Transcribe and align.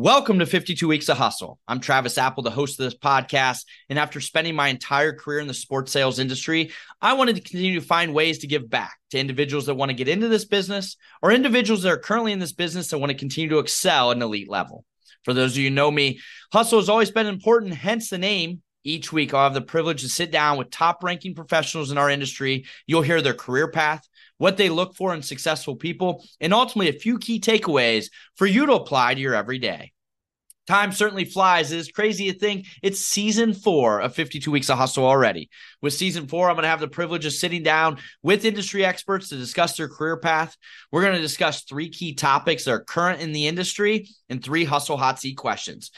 Welcome 0.00 0.38
to 0.38 0.46
52 0.46 0.86
Weeks 0.86 1.08
of 1.08 1.18
Hustle. 1.18 1.58
I'm 1.66 1.80
Travis 1.80 2.18
Apple, 2.18 2.44
the 2.44 2.52
host 2.52 2.78
of 2.78 2.84
this 2.84 2.96
podcast. 2.96 3.64
And 3.88 3.98
after 3.98 4.20
spending 4.20 4.54
my 4.54 4.68
entire 4.68 5.12
career 5.12 5.40
in 5.40 5.48
the 5.48 5.52
sports 5.52 5.90
sales 5.90 6.20
industry, 6.20 6.70
I 7.02 7.14
wanted 7.14 7.34
to 7.34 7.42
continue 7.42 7.80
to 7.80 7.84
find 7.84 8.14
ways 8.14 8.38
to 8.38 8.46
give 8.46 8.70
back 8.70 8.96
to 9.10 9.18
individuals 9.18 9.66
that 9.66 9.74
want 9.74 9.88
to 9.88 9.96
get 9.96 10.06
into 10.06 10.28
this 10.28 10.44
business 10.44 10.96
or 11.20 11.32
individuals 11.32 11.82
that 11.82 11.90
are 11.90 11.98
currently 11.98 12.30
in 12.30 12.38
this 12.38 12.52
business 12.52 12.90
that 12.90 12.98
want 12.98 13.10
to 13.10 13.18
continue 13.18 13.50
to 13.50 13.58
excel 13.58 14.12
at 14.12 14.16
an 14.16 14.22
elite 14.22 14.48
level. 14.48 14.84
For 15.24 15.34
those 15.34 15.54
of 15.54 15.58
you 15.58 15.70
know 15.70 15.90
me, 15.90 16.20
hustle 16.52 16.78
has 16.78 16.88
always 16.88 17.10
been 17.10 17.26
important, 17.26 17.74
hence 17.74 18.08
the 18.08 18.18
name. 18.18 18.62
Each 18.84 19.12
week, 19.12 19.34
I'll 19.34 19.42
have 19.42 19.54
the 19.54 19.60
privilege 19.60 20.02
to 20.02 20.08
sit 20.08 20.30
down 20.30 20.56
with 20.56 20.70
top 20.70 21.02
ranking 21.02 21.34
professionals 21.34 21.90
in 21.90 21.98
our 21.98 22.08
industry. 22.08 22.66
You'll 22.86 23.02
hear 23.02 23.20
their 23.20 23.34
career 23.34 23.68
path, 23.68 24.08
what 24.38 24.56
they 24.56 24.70
look 24.70 24.96
for 24.96 25.12
in 25.12 25.22
successful 25.22 25.76
people, 25.76 26.24
and 26.40 26.54
ultimately 26.54 26.88
a 26.88 26.98
few 26.98 27.18
key 27.18 27.40
takeaways 27.40 28.06
for 28.36 28.46
you 28.46 28.64
to 28.64 28.72
apply 28.72 29.12
to 29.12 29.20
your 29.20 29.34
everyday. 29.34 29.92
Time 30.68 30.92
certainly 30.92 31.24
flies. 31.24 31.72
It 31.72 31.78
is 31.78 31.90
crazy 31.90 32.30
to 32.30 32.38
think 32.38 32.66
it's 32.82 33.00
season 33.00 33.54
four 33.54 34.00
of 34.00 34.14
52 34.14 34.50
Weeks 34.50 34.68
of 34.68 34.76
Hustle 34.76 35.06
already. 35.06 35.48
With 35.80 35.94
season 35.94 36.26
four, 36.26 36.50
I'm 36.50 36.56
going 36.56 36.64
to 36.64 36.68
have 36.68 36.78
the 36.78 36.88
privilege 36.88 37.24
of 37.24 37.32
sitting 37.32 37.62
down 37.62 37.96
with 38.22 38.44
industry 38.44 38.84
experts 38.84 39.30
to 39.30 39.36
discuss 39.36 39.78
their 39.78 39.88
career 39.88 40.18
path. 40.18 40.58
We're 40.92 41.00
going 41.00 41.16
to 41.16 41.22
discuss 41.22 41.62
three 41.62 41.88
key 41.88 42.14
topics 42.14 42.64
that 42.64 42.72
are 42.72 42.84
current 42.84 43.22
in 43.22 43.32
the 43.32 43.46
industry 43.46 44.10
and 44.28 44.44
three 44.44 44.66
hustle 44.66 44.98
hot 44.98 45.18
seat 45.18 45.38
questions. 45.38 45.90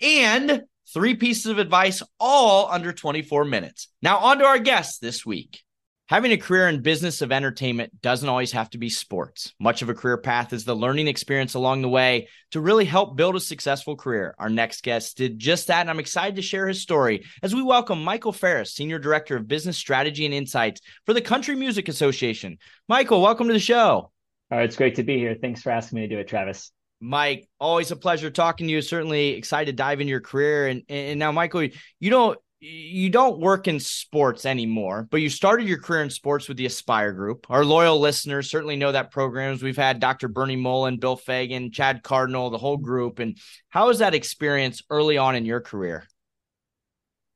And 0.00 0.62
three 0.94 1.16
pieces 1.16 1.44
of 1.44 1.58
advice, 1.58 2.02
all 2.18 2.70
under 2.70 2.94
24 2.94 3.44
minutes. 3.44 3.88
Now, 4.00 4.20
on 4.20 4.38
to 4.38 4.46
our 4.46 4.58
guests 4.58 5.00
this 5.00 5.26
week. 5.26 5.63
Having 6.08 6.32
a 6.32 6.36
career 6.36 6.68
in 6.68 6.82
business 6.82 7.22
of 7.22 7.32
entertainment 7.32 8.02
doesn't 8.02 8.28
always 8.28 8.52
have 8.52 8.68
to 8.70 8.78
be 8.78 8.90
sports. 8.90 9.54
Much 9.58 9.80
of 9.80 9.88
a 9.88 9.94
career 9.94 10.18
path 10.18 10.52
is 10.52 10.66
the 10.66 10.76
learning 10.76 11.08
experience 11.08 11.54
along 11.54 11.80
the 11.80 11.88
way 11.88 12.28
to 12.50 12.60
really 12.60 12.84
help 12.84 13.16
build 13.16 13.36
a 13.36 13.40
successful 13.40 13.96
career. 13.96 14.34
Our 14.38 14.50
next 14.50 14.82
guest 14.82 15.16
did 15.16 15.38
just 15.38 15.68
that, 15.68 15.80
and 15.80 15.88
I'm 15.88 15.98
excited 15.98 16.36
to 16.36 16.42
share 16.42 16.68
his 16.68 16.82
story 16.82 17.24
as 17.42 17.54
we 17.54 17.62
welcome 17.62 18.04
Michael 18.04 18.32
Farris, 18.32 18.74
Senior 18.74 18.98
Director 18.98 19.34
of 19.34 19.48
Business 19.48 19.78
Strategy 19.78 20.26
and 20.26 20.34
Insights 20.34 20.82
for 21.06 21.14
the 21.14 21.22
Country 21.22 21.56
Music 21.56 21.88
Association. 21.88 22.58
Michael, 22.86 23.22
welcome 23.22 23.46
to 23.46 23.54
the 23.54 23.58
show. 23.58 24.12
All 24.50 24.58
right, 24.58 24.64
it's 24.64 24.76
great 24.76 24.96
to 24.96 25.04
be 25.04 25.16
here. 25.16 25.34
Thanks 25.40 25.62
for 25.62 25.70
asking 25.70 26.00
me 26.00 26.06
to 26.06 26.14
do 26.14 26.20
it, 26.20 26.28
Travis. 26.28 26.70
Mike, 27.00 27.48
always 27.58 27.90
a 27.92 27.96
pleasure 27.96 28.30
talking 28.30 28.66
to 28.66 28.72
you. 28.74 28.82
Certainly 28.82 29.30
excited 29.30 29.72
to 29.72 29.72
dive 29.72 30.02
into 30.02 30.10
your 30.10 30.20
career. 30.20 30.66
And, 30.66 30.82
and 30.90 31.18
now, 31.18 31.32
Michael, 31.32 31.66
you 31.98 32.10
don't 32.10 32.38
you 32.64 33.10
don't 33.10 33.40
work 33.40 33.68
in 33.68 33.78
sports 33.78 34.46
anymore, 34.46 35.06
but 35.10 35.20
you 35.20 35.28
started 35.28 35.68
your 35.68 35.78
career 35.78 36.02
in 36.02 36.08
sports 36.08 36.48
with 36.48 36.56
the 36.56 36.64
Aspire 36.64 37.12
Group. 37.12 37.46
Our 37.50 37.62
loyal 37.62 38.00
listeners 38.00 38.50
certainly 38.50 38.76
know 38.76 38.90
that 38.90 39.10
programs. 39.10 39.62
We've 39.62 39.76
had 39.76 40.00
Dr. 40.00 40.28
Bernie 40.28 40.56
Mullin, 40.56 40.96
Bill 40.96 41.16
Fagan, 41.16 41.70
Chad 41.72 42.02
Cardinal, 42.02 42.48
the 42.48 42.58
whole 42.58 42.78
group. 42.78 43.18
And 43.18 43.36
how 43.68 43.88
was 43.88 43.98
that 43.98 44.14
experience 44.14 44.82
early 44.88 45.18
on 45.18 45.36
in 45.36 45.44
your 45.44 45.60
career? 45.60 46.04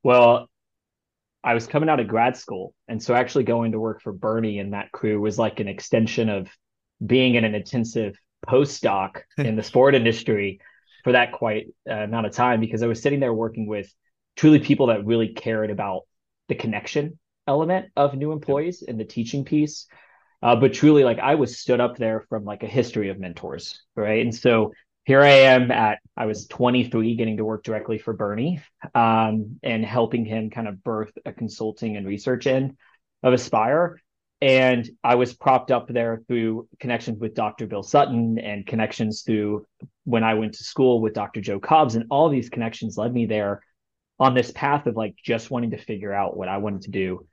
Well, 0.03 0.49
I 1.45 1.53
was 1.53 1.67
coming 1.67 1.91
out 1.91 2.01
of 2.01 2.09
grad 2.09 2.37
school. 2.37 2.75
And 2.89 3.03
so 3.03 3.15
actually 3.15 3.45
going 3.45 3.73
to 3.73 3.81
work 3.81 4.01
for 4.01 4.15
Bernie 4.15 4.61
and 4.61 4.73
that 4.73 4.93
crew 4.93 5.21
was 5.21 5.39
like 5.39 5.61
an 5.61 5.69
extension 5.69 6.31
of 6.31 6.49
being 7.05 7.35
in 7.35 7.45
an 7.45 7.55
intensive 7.55 8.17
postdoc 8.47 9.21
in 9.37 9.57
the 9.57 9.63
sport 9.63 9.95
industry 9.95 10.61
for 11.05 11.13
that 11.13 11.33
quite 11.33 11.67
uh, 11.89 11.95
amount 11.95 12.27
of 12.27 12.33
time 12.33 12.61
because 12.61 12.83
I 12.83 12.87
was 12.87 13.03
sitting 13.03 13.21
there 13.21 13.35
working 13.35 13.67
with 13.67 13.93
truly 14.39 14.61
people 14.61 14.87
that 14.87 15.05
really 15.05 15.29
cared 15.29 15.69
about 15.69 16.03
the 16.47 16.55
connection 16.55 17.19
element 17.49 17.87
of 17.97 18.15
new 18.15 18.31
employees 18.31 18.85
and 18.87 18.99
the 18.99 19.05
teaching 19.05 19.45
piece. 19.45 19.87
Uh, 20.41 20.55
but 20.55 20.73
truly, 20.73 21.03
like 21.03 21.19
I 21.19 21.35
was 21.35 21.59
stood 21.59 21.81
up 21.81 21.97
there 21.97 22.25
from 22.29 22.45
like 22.45 22.63
a 22.63 22.69
history 22.69 23.09
of 23.09 23.19
mentors, 23.19 23.83
right? 23.97 24.23
And 24.23 24.33
so 24.33 24.73
here 25.05 25.23
I 25.23 25.31
am 25.31 25.73
at 25.73 25.99
I 26.17 26.27
was 26.27 26.47
23, 26.47 27.17
getting 27.17 27.39
to 27.39 27.45
work 27.45 27.65
directly 27.65 27.99
for 27.99 28.13
Bernie, 28.13 28.63
um, 28.95 29.59
and 29.65 29.85
helping 29.85 30.25
him 30.25 30.51
kind 30.51 30.69
of 30.69 30.85
birth 30.85 31.11
a 31.27 31.33
consulting 31.33 31.97
and 31.97 32.07
research 32.07 32.47
end 32.47 32.77
of 33.25 33.33
Aspire. 33.33 34.01
And 34.41 34.89
I 35.03 35.17
was 35.17 35.35
propped 35.35 35.73
up 35.73 35.89
there 35.89 36.23
through 36.29 36.69
connections 36.79 37.19
with 37.19 37.35
Dr. 37.35 37.67
Bill 37.67 37.83
Sutton 37.83 38.39
and 38.39 38.65
connections 38.65 39.23
through 39.23 39.67
when 40.05 40.23
I 40.23 40.35
went 40.35 40.55
to 40.55 40.63
school 40.63 41.01
with 41.01 41.13
Dr. 41.13 41.41
Joe 41.41 41.59
Cobbs, 41.59 41.97
and 41.97 42.05
all 42.09 42.29
these 42.29 42.49
connections 42.49 42.97
led 42.97 43.13
me 43.13 43.27
there 43.27 43.63
on 44.19 44.35
this 44.35 44.51
path 44.51 44.87
of 44.87 44.97
like 44.97 45.17
just 45.23 45.51
wanting 45.51 45.71
to 45.71 45.79
figure 45.79 46.13
out 46.13 46.37
what 46.37 46.49
I 46.49 46.59
wanted 46.59 46.83
to 46.83 46.91
do. 46.91 47.27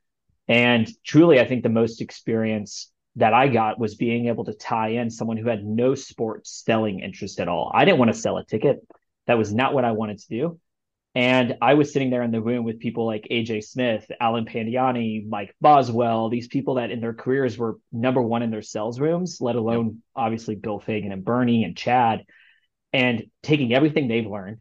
And 0.47 0.87
truly, 1.03 1.39
I 1.39 1.47
think 1.47 1.63
the 1.63 1.69
most 1.69 2.01
experience 2.01 2.91
that 3.15 3.33
I 3.33 3.47
got 3.47 3.79
was 3.79 3.95
being 3.95 4.27
able 4.27 4.45
to 4.45 4.53
tie 4.53 4.89
in 4.89 5.09
someone 5.09 5.37
who 5.37 5.47
had 5.47 5.65
no 5.65 5.95
sports 5.95 6.63
selling 6.65 6.99
interest 6.99 7.39
at 7.39 7.47
all. 7.47 7.71
I 7.73 7.85
didn't 7.85 7.99
want 7.99 8.13
to 8.13 8.19
sell 8.19 8.37
a 8.37 8.45
ticket. 8.45 8.85
That 9.27 9.37
was 9.37 9.53
not 9.53 9.73
what 9.73 9.85
I 9.85 9.93
wanted 9.93 10.19
to 10.19 10.27
do. 10.29 10.59
And 11.15 11.55
I 11.61 11.75
was 11.75 11.93
sitting 11.93 12.09
there 12.09 12.23
in 12.23 12.31
the 12.31 12.41
room 12.41 12.65
with 12.65 12.81
people 12.81 13.05
like 13.05 13.27
AJ 13.31 13.63
Smith, 13.63 14.05
Alan 14.19 14.45
Pandiani, 14.45 15.25
Mike 15.27 15.55
Boswell, 15.61 16.29
these 16.29 16.49
people 16.49 16.75
that 16.75 16.91
in 16.91 16.99
their 16.99 17.13
careers 17.13 17.57
were 17.57 17.77
number 17.93 18.21
one 18.21 18.43
in 18.43 18.51
their 18.51 18.61
sales 18.61 18.99
rooms, 18.99 19.37
let 19.39 19.55
alone 19.55 20.03
obviously 20.13 20.55
Bill 20.55 20.77
Fagan 20.77 21.13
and 21.13 21.23
Bernie 21.23 21.63
and 21.63 21.77
Chad, 21.77 22.25
and 22.91 23.23
taking 23.41 23.73
everything 23.73 24.09
they've 24.09 24.27
learned, 24.27 24.57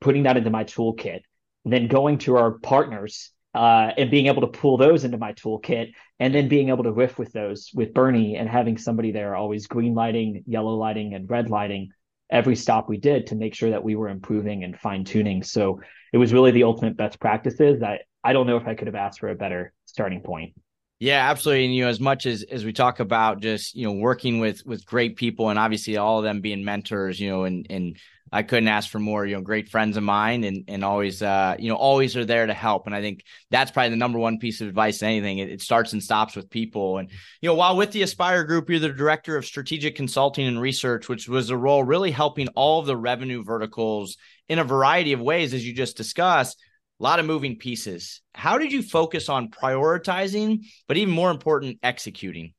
putting 0.00 0.22
that 0.22 0.38
into 0.38 0.48
my 0.48 0.64
toolkit, 0.64 1.20
then 1.64 1.88
going 1.88 2.18
to 2.18 2.36
our 2.36 2.52
partners 2.52 3.30
uh, 3.54 3.90
and 3.96 4.10
being 4.10 4.26
able 4.26 4.42
to 4.42 4.46
pull 4.46 4.76
those 4.76 5.04
into 5.04 5.18
my 5.18 5.32
toolkit 5.32 5.92
and 6.18 6.34
then 6.34 6.48
being 6.48 6.68
able 6.68 6.84
to 6.84 6.92
riff 6.92 7.18
with 7.18 7.32
those 7.32 7.70
with 7.74 7.92
Bernie 7.94 8.36
and 8.36 8.48
having 8.48 8.78
somebody 8.78 9.10
there 9.10 9.34
always 9.34 9.66
green 9.66 9.94
lighting, 9.94 10.44
yellow 10.46 10.74
lighting, 10.74 11.14
and 11.14 11.28
red 11.28 11.50
lighting 11.50 11.90
every 12.30 12.54
stop 12.54 12.88
we 12.88 12.96
did 12.96 13.26
to 13.26 13.34
make 13.34 13.54
sure 13.54 13.70
that 13.70 13.82
we 13.82 13.96
were 13.96 14.08
improving 14.08 14.62
and 14.62 14.78
fine 14.78 15.04
tuning. 15.04 15.42
So 15.42 15.80
it 16.12 16.18
was 16.18 16.32
really 16.32 16.52
the 16.52 16.62
ultimate 16.62 16.96
best 16.96 17.18
practices 17.18 17.80
that 17.80 18.02
I 18.22 18.32
don't 18.32 18.46
know 18.46 18.56
if 18.56 18.66
I 18.66 18.74
could 18.74 18.86
have 18.86 18.94
asked 18.94 19.20
for 19.20 19.30
a 19.30 19.34
better 19.34 19.72
starting 19.86 20.20
point. 20.20 20.54
Yeah, 21.00 21.30
absolutely. 21.30 21.64
And 21.64 21.74
you 21.74 21.84
know, 21.84 21.90
as 21.90 21.98
much 21.98 22.26
as 22.26 22.42
as 22.42 22.64
we 22.64 22.74
talk 22.74 23.00
about 23.00 23.40
just 23.40 23.74
you 23.74 23.86
know 23.86 23.94
working 23.94 24.38
with 24.38 24.64
with 24.66 24.84
great 24.84 25.16
people, 25.16 25.48
and 25.48 25.58
obviously 25.58 25.96
all 25.96 26.18
of 26.18 26.24
them 26.24 26.42
being 26.42 26.62
mentors, 26.62 27.18
you 27.18 27.30
know, 27.30 27.44
and 27.44 27.66
and 27.70 27.96
I 28.32 28.42
couldn't 28.42 28.68
ask 28.68 28.88
for 28.90 28.98
more. 28.98 29.26
You 29.26 29.36
know, 29.36 29.42
great 29.42 29.68
friends 29.68 29.96
of 29.96 30.02
mine, 30.02 30.44
and 30.44 30.64
and 30.68 30.84
always 30.84 31.22
uh 31.22 31.56
you 31.58 31.68
know 31.68 31.76
always 31.76 32.16
are 32.16 32.24
there 32.24 32.46
to 32.46 32.54
help. 32.54 32.86
And 32.86 32.94
I 32.94 33.00
think 33.00 33.24
that's 33.50 33.70
probably 33.70 33.90
the 33.90 33.96
number 33.96 34.18
one 34.18 34.38
piece 34.38 34.60
of 34.60 34.68
advice. 34.68 35.02
anything, 35.02 35.38
it, 35.38 35.50
it 35.50 35.62
starts 35.62 35.92
and 35.92 36.02
stops 36.02 36.36
with 36.36 36.50
people. 36.50 36.98
And 36.98 37.10
you 37.40 37.48
know, 37.48 37.54
while 37.54 37.76
with 37.76 37.92
the 37.92 38.02
Aspire 38.02 38.44
Group, 38.44 38.70
you're 38.70 38.78
the 38.78 38.90
director 38.90 39.36
of 39.36 39.44
strategic 39.44 39.96
consulting 39.96 40.46
and 40.46 40.60
research, 40.60 41.08
which 41.08 41.28
was 41.28 41.50
a 41.50 41.56
role 41.56 41.84
really 41.84 42.10
helping 42.10 42.48
all 42.48 42.80
of 42.80 42.86
the 42.86 42.96
revenue 42.96 43.42
verticals 43.42 44.16
in 44.48 44.58
a 44.58 44.64
variety 44.64 45.12
of 45.12 45.20
ways, 45.20 45.54
as 45.54 45.66
you 45.66 45.72
just 45.72 45.96
discussed 45.96 46.58
a 47.00 47.02
lot 47.02 47.18
of 47.18 47.26
moving 47.26 47.56
pieces. 47.56 48.20
How 48.34 48.58
did 48.58 48.72
you 48.72 48.82
focus 48.82 49.28
on 49.28 49.50
prioritizing, 49.50 50.66
but 50.86 50.96
even 50.96 51.14
more 51.14 51.30
important, 51.30 51.78
executing? 51.82 52.52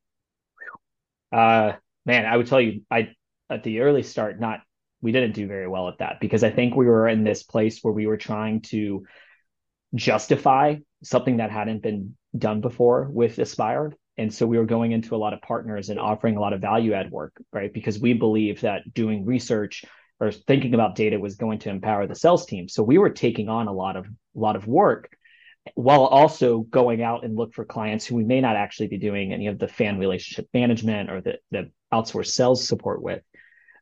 Uh, 1.32 1.74
man, 2.06 2.26
I 2.26 2.36
would 2.38 2.48
tell 2.48 2.60
you, 2.60 2.82
I 2.90 3.14
at 3.50 3.64
the 3.64 3.82
early 3.82 4.04
start, 4.04 4.40
not 4.40 4.62
we 5.02 5.12
didn't 5.12 5.34
do 5.34 5.48
very 5.48 5.68
well 5.68 5.88
at 5.88 6.00
that 6.00 6.20
because 6.20 6.44
I 6.44 6.52
think 6.52 6.76
we 6.76 6.86
were 6.86 7.08
in 7.08 7.24
this 7.24 7.44
place 7.44 7.80
where 7.82 7.94
we 7.94 8.08
were 8.08 8.18
trying 8.18 8.62
to 8.62 9.06
justify 9.96 10.76
something 11.04 11.38
that 11.38 11.52
hadn't 11.52 11.82
been 11.82 12.16
done 12.38 12.62
before 12.62 13.10
with 13.12 13.40
Aspire. 13.40 13.94
And 14.18 14.34
so 14.34 14.46
we 14.46 14.58
were 14.58 14.66
going 14.66 14.92
into 14.92 15.16
a 15.16 15.18
lot 15.18 15.34
of 15.34 15.42
partners 15.42 15.90
and 15.90 16.00
offering 16.00 16.38
a 16.38 16.42
lot 16.42 16.54
of 16.54 16.62
value 16.62 16.94
add 16.94 17.12
work, 17.12 17.34
right? 17.52 17.74
Because 17.74 18.00
we 18.00 18.14
believe 18.14 18.62
that 18.62 18.94
doing 18.94 19.26
research 19.26 19.84
or 20.20 20.32
thinking 20.32 20.74
about 20.74 20.96
data 20.96 21.20
was 21.20 21.36
going 21.36 21.60
to 21.60 21.70
empower 21.70 22.06
the 22.06 22.16
sales 22.16 22.46
team. 22.46 22.70
So 22.70 22.84
we 22.84 23.00
were 23.00 23.10
taking 23.10 23.50
on 23.50 23.68
a 23.68 23.74
lot 23.74 23.96
of 23.98 24.06
a 24.06 24.40
lot 24.40 24.56
of 24.56 24.68
work 24.68 25.10
while 25.76 26.06
also 26.06 26.60
going 26.60 27.02
out 27.02 27.24
and 27.24 27.36
look 27.36 27.54
for 27.54 27.66
clients 27.66 28.06
who 28.06 28.16
we 28.16 28.24
may 28.24 28.42
not 28.42 28.56
actually 28.56 28.88
be 28.88 28.98
doing 28.98 29.34
any 29.34 29.48
of 29.48 29.60
the 29.60 29.68
fan 29.68 30.00
relationship 30.00 30.48
management 30.54 31.10
or 31.10 31.22
the, 31.22 31.38
the 31.52 31.72
outsourced 31.94 32.28
sales 32.28 32.68
support 32.68 33.02
with. 33.02 33.22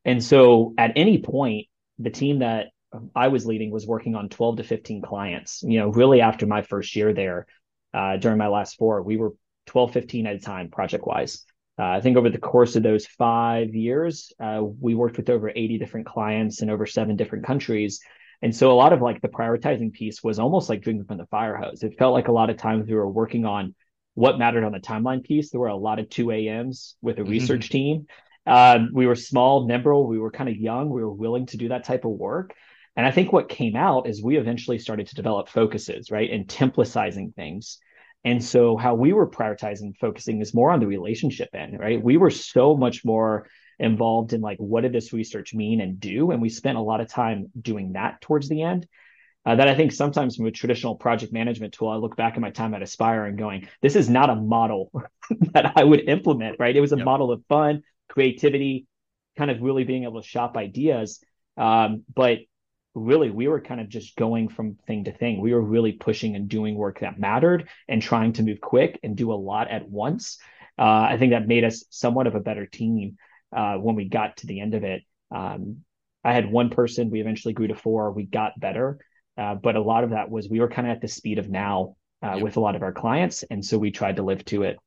And 0.10 0.24
so 0.24 0.74
at 0.76 0.94
any 0.96 1.20
point, 1.20 1.68
the 2.00 2.10
team 2.10 2.40
that 2.40 2.70
I 3.16 3.28
was 3.28 3.46
leading 3.46 3.70
was 3.70 3.86
working 3.86 4.16
on 4.16 4.28
12 4.28 4.58
to 4.58 4.64
15 4.64 5.04
clients. 5.04 5.62
You 5.62 5.78
know, 5.78 5.90
really 5.90 6.20
after 6.20 6.48
my 6.48 6.64
first 6.64 6.96
year 6.96 7.14
there, 7.14 7.46
uh, 7.94 8.18
during 8.18 8.40
my 8.40 8.48
last 8.48 8.76
four, 8.80 9.04
we 9.04 9.18
were 9.18 9.36
12, 9.68 9.94
15 9.94 10.26
at 10.26 10.36
a 10.36 10.40
time 10.40 10.72
project 10.72 11.06
wise. 11.06 11.46
Uh, 11.78 11.84
I 11.84 12.02
think 12.02 12.18
over 12.18 12.32
the 12.32 12.40
course 12.40 12.76
of 12.76 12.82
those 12.82 13.06
five 13.06 13.76
years, 13.76 14.34
uh, 14.44 14.64
we 14.64 14.96
worked 14.96 15.18
with 15.18 15.30
over 15.30 15.52
80 15.56 15.78
different 15.78 16.08
clients 16.08 16.64
in 16.64 16.72
over 16.72 16.88
seven 16.88 17.16
different 17.16 17.46
countries. 17.46 18.00
And 18.42 18.56
so 18.56 18.72
a 18.72 18.74
lot 18.74 18.94
of 18.94 19.04
like 19.04 19.22
the 19.22 19.28
prioritizing 19.28 19.94
piece 19.94 20.24
was 20.24 20.40
almost 20.40 20.70
like 20.70 20.82
drinking 20.82 21.06
from 21.06 21.20
the 21.20 21.28
fire 21.28 21.56
hose. 21.56 21.84
It 21.84 22.00
felt 22.00 22.16
like 22.16 22.30
a 22.30 22.34
lot 22.34 22.50
of 22.50 22.58
times 22.58 22.88
we 22.88 22.96
were 22.96 23.08
working 23.08 23.46
on 23.46 23.76
what 24.16 24.40
mattered 24.40 24.64
on 24.64 24.72
the 24.72 24.80
timeline 24.80 25.24
piece. 25.24 25.52
There 25.52 25.62
were 25.62 25.68
a 25.68 25.76
lot 25.76 26.00
of 26.00 26.10
2 26.10 26.32
a.m.s 26.32 26.96
with 27.00 27.20
a 27.20 27.22
mm-hmm. 27.22 27.30
research 27.30 27.70
team. 27.70 28.08
Um, 28.50 28.90
we 28.94 29.06
were 29.06 29.16
small, 29.16 29.68
nimble, 29.68 30.08
we 30.08 30.20
were 30.20 30.32
kind 30.32 30.50
of 30.50 30.56
young, 30.56 30.90
we 30.90 31.02
were 31.02 31.14
willing 31.14 31.46
to 31.48 31.58
do 31.58 31.70
that 31.70 31.86
type 31.86 32.06
of 32.06 32.12
work. 32.12 32.54
And 32.96 33.06
I 33.06 33.12
think 33.12 33.32
what 33.32 33.48
came 33.48 33.76
out 33.76 34.08
is 34.08 34.22
we 34.22 34.38
eventually 34.38 34.80
started 34.80 35.08
to 35.08 35.16
develop 35.16 35.48
focuses, 35.48 36.12
right? 36.12 36.30
And 36.30 36.48
templatizing 36.48 37.36
things 37.36 37.80
and 38.26 38.44
so 38.44 38.76
how 38.76 38.96
we 38.96 39.14
were 39.14 39.30
prioritizing 39.30 39.96
focusing 39.98 40.42
is 40.42 40.54
more 40.54 40.72
on 40.72 40.80
the 40.80 40.88
relationship 40.88 41.50
end, 41.54 41.80
right? 41.80 42.04
We 42.04 42.18
were 42.18 42.30
so 42.32 42.76
much 42.76 43.06
more 43.06 43.48
involved 43.80 44.34
in 44.34 44.42
like 44.42 44.58
what 44.58 44.82
did 44.82 44.92
this 44.92 45.14
research 45.14 45.54
mean 45.54 45.80
and 45.80 46.00
do 46.00 46.32
and 46.32 46.42
we 46.42 46.50
spent 46.50 46.78
a 46.78 46.82
lot 46.82 47.00
of 47.00 47.08
time 47.08 47.50
doing 47.60 47.94
that 47.94 48.20
towards 48.20 48.50
the 48.50 48.62
end 48.62 48.86
uh, 49.46 49.56
that 49.56 49.70
i 49.70 49.74
think 49.74 49.94
sometimes 49.94 50.36
from 50.36 50.48
a 50.48 50.52
traditional 50.52 50.96
project 50.96 51.32
management 51.32 51.74
tool 51.74 51.88
i 51.88 51.96
look 51.96 52.18
back 52.18 52.34
at 52.34 52.42
my 52.42 52.50
time 52.50 52.74
at 52.74 52.84
aspire 52.84 53.24
and 53.24 53.38
going 53.38 53.70
this 53.82 53.96
is 53.96 54.10
not 54.10 54.30
a 54.30 54.36
model 54.36 54.92
that 55.54 55.72
i 55.78 55.84
would 55.84 56.02
implement 56.10 56.58
right 56.60 56.76
it 56.76 56.82
was 56.82 56.92
a 56.92 56.98
yep. 56.98 57.06
model 57.06 57.32
of 57.32 57.42
fun 57.48 57.82
creativity 58.10 58.88
kind 59.38 59.52
of 59.52 59.62
really 59.62 59.84
being 59.84 60.04
able 60.04 60.22
to 60.22 60.28
shop 60.28 60.58
ideas 60.58 61.24
um, 61.58 62.04
but 62.14 62.40
really 62.96 63.30
we 63.30 63.48
were 63.48 63.62
kind 63.62 63.80
of 63.80 63.88
just 63.88 64.16
going 64.16 64.50
from 64.50 64.78
thing 64.88 65.04
to 65.04 65.12
thing 65.12 65.40
we 65.40 65.54
were 65.54 65.62
really 65.62 65.94
pushing 65.94 66.36
and 66.36 66.50
doing 66.50 66.76
work 66.76 67.00
that 67.00 67.20
mattered 67.20 67.70
and 67.88 68.02
trying 68.02 68.34
to 68.34 68.44
move 68.44 68.60
quick 68.60 69.00
and 69.04 69.16
do 69.16 69.32
a 69.32 69.36
lot 69.36 69.70
at 69.70 69.88
once 69.88 70.38
uh, 70.78 70.84
i 70.84 71.18
think 71.18 71.32
that 71.32 71.48
made 71.48 71.64
us 71.64 71.86
somewhat 71.90 72.28
of 72.28 72.36
a 72.36 72.40
better 72.40 72.66
team 72.66 73.18
uh, 73.56 73.76
when 73.76 73.96
we 73.96 74.06
got 74.06 74.38
to 74.38 74.48
the 74.48 74.60
end 74.60 74.76
of 74.76 74.84
it. 74.84 75.04
Um, 75.32 75.84
I 76.24 76.34
had 76.34 76.52
one 76.52 76.70
person, 76.70 77.10
we 77.10 77.22
eventually 77.22 77.54
grew 77.54 77.68
to 77.68 77.76
four, 77.76 78.12
we 78.12 78.24
got 78.24 78.60
better. 78.60 79.00
Uh, 79.38 79.56
but 79.56 79.76
a 79.76 79.82
lot 79.82 80.04
of 80.04 80.10
that 80.10 80.30
was 80.30 80.50
we 80.50 80.60
were 80.60 80.68
kind 80.68 80.88
of 80.88 80.96
at 80.96 81.02
the 81.02 81.08
speed 81.08 81.40
of 81.40 81.50
now 81.50 81.96
uh, 82.24 82.34
yep. 82.34 82.44
with 82.44 82.58
a 82.58 82.60
lot 82.60 82.76
of 82.76 82.84
our 82.84 82.92
clients. 82.92 83.44
And 83.50 83.64
so 83.64 83.78
we 83.78 83.92
tried 83.92 84.18
to 84.18 84.24
live 84.24 84.44
to 84.46 84.64
it. 84.64 84.78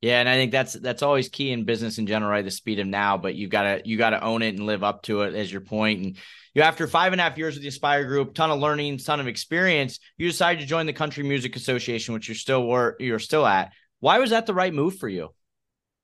Yeah, 0.00 0.20
and 0.20 0.28
I 0.28 0.34
think 0.36 0.50
that's 0.50 0.72
that's 0.72 1.02
always 1.02 1.28
key 1.28 1.50
in 1.52 1.64
business 1.64 1.98
in 1.98 2.06
general, 2.06 2.30
right? 2.30 2.44
The 2.44 2.50
speed 2.50 2.78
of 2.78 2.86
now, 2.86 3.18
but 3.18 3.34
you 3.34 3.48
gotta 3.48 3.82
you 3.84 3.98
gotta 3.98 4.22
own 4.24 4.40
it 4.40 4.54
and 4.54 4.64
live 4.64 4.82
up 4.82 5.02
to 5.04 5.22
it 5.22 5.34
as 5.34 5.52
your 5.52 5.60
point. 5.60 6.02
And 6.02 6.16
you 6.54 6.62
after 6.62 6.86
five 6.86 7.12
and 7.12 7.20
a 7.20 7.24
half 7.24 7.36
years 7.36 7.54
with 7.54 7.62
the 7.62 7.68
Aspire 7.68 8.06
Group, 8.06 8.34
ton 8.34 8.50
of 8.50 8.60
learning, 8.60 8.96
ton 8.98 9.20
of 9.20 9.26
experience, 9.26 9.98
you 10.16 10.26
decided 10.26 10.60
to 10.60 10.66
join 10.66 10.86
the 10.86 10.94
Country 10.94 11.22
Music 11.22 11.54
Association, 11.54 12.14
which 12.14 12.28
you're 12.28 12.34
still 12.34 12.66
were 12.66 12.96
you're 12.98 13.18
still 13.18 13.46
at. 13.46 13.72
Why 13.98 14.18
was 14.18 14.30
that 14.30 14.46
the 14.46 14.54
right 14.54 14.72
move 14.72 14.96
for 14.96 15.08
you? 15.08 15.34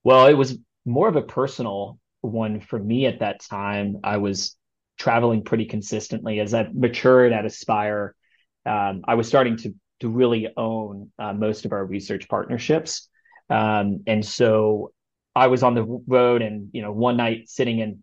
Well, 0.05 0.27
it 0.27 0.35
was 0.35 0.59
more 0.85 1.09
of 1.09 1.17
a 1.17 1.23
personal 1.23 1.99
one 2.21 2.61
for 2.61 2.79
me 2.79 3.07
at 3.07 3.21
that 3.21 3.41
time. 3.41 4.01
I 4.05 4.19
was 4.19 4.57
traveling 4.99 5.43
pretty 5.43 5.65
consistently 5.65 6.41
as 6.41 6.53
I 6.53 6.69
matured 6.73 7.33
at 7.33 7.47
Aspire. 7.47 8.15
Um, 8.67 9.03
I 9.09 9.15
was 9.15 9.27
starting 9.27 9.57
to 9.59 9.75
to 10.01 10.11
really 10.11 10.49
own 10.57 11.11
uh, 11.19 11.33
most 11.33 11.65
of 11.65 11.73
our 11.73 11.85
research 11.85 12.29
partnerships, 12.29 13.09
um, 13.51 14.03
and 14.07 14.25
so 14.25 14.93
I 15.35 15.49
was 15.49 15.63
on 15.63 15.75
the 15.75 15.85
road. 16.07 16.43
And 16.43 16.71
you 16.73 16.83
know, 16.83 16.93
one 16.93 17.17
night 17.17 17.49
sitting 17.49 17.79
in 17.79 18.03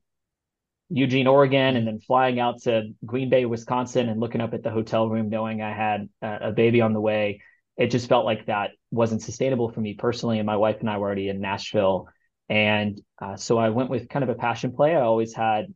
Eugene, 0.90 1.28
Oregon, 1.28 1.76
and 1.76 1.88
then 1.88 2.00
flying 2.00 2.40
out 2.40 2.62
to 2.64 2.94
Green 3.06 3.30
Bay, 3.30 3.46
Wisconsin, 3.46 4.10
and 4.10 4.20
looking 4.20 4.42
up 4.42 4.54
at 4.54 4.64
the 4.64 4.72
hotel 4.72 5.10
room, 5.10 5.30
knowing 5.30 5.62
I 5.62 5.74
had 5.74 6.10
a, 6.22 6.50
a 6.50 6.52
baby 6.52 6.82
on 6.82 6.94
the 6.94 7.02
way. 7.02 7.42
It 7.76 7.88
just 7.88 8.08
felt 8.08 8.26
like 8.26 8.46
that 8.46 8.72
wasn't 8.92 9.24
sustainable 9.24 9.72
for 9.72 9.82
me 9.82 9.96
personally, 9.96 10.40
and 10.40 10.46
my 10.46 10.58
wife 10.58 10.78
and 10.80 10.90
I 10.90 10.98
were 10.98 11.08
already 11.08 11.30
in 11.30 11.42
Nashville 11.42 12.08
and 12.50 13.02
uh, 13.22 13.36
so 13.36 13.58
I 13.58 13.70
went 13.70 13.90
with 13.90 14.10
kind 14.10 14.24
of 14.24 14.30
a 14.30 14.36
passion 14.36 14.74
play. 14.74 14.96
I 14.96 15.02
always 15.02 15.34
had 15.34 15.74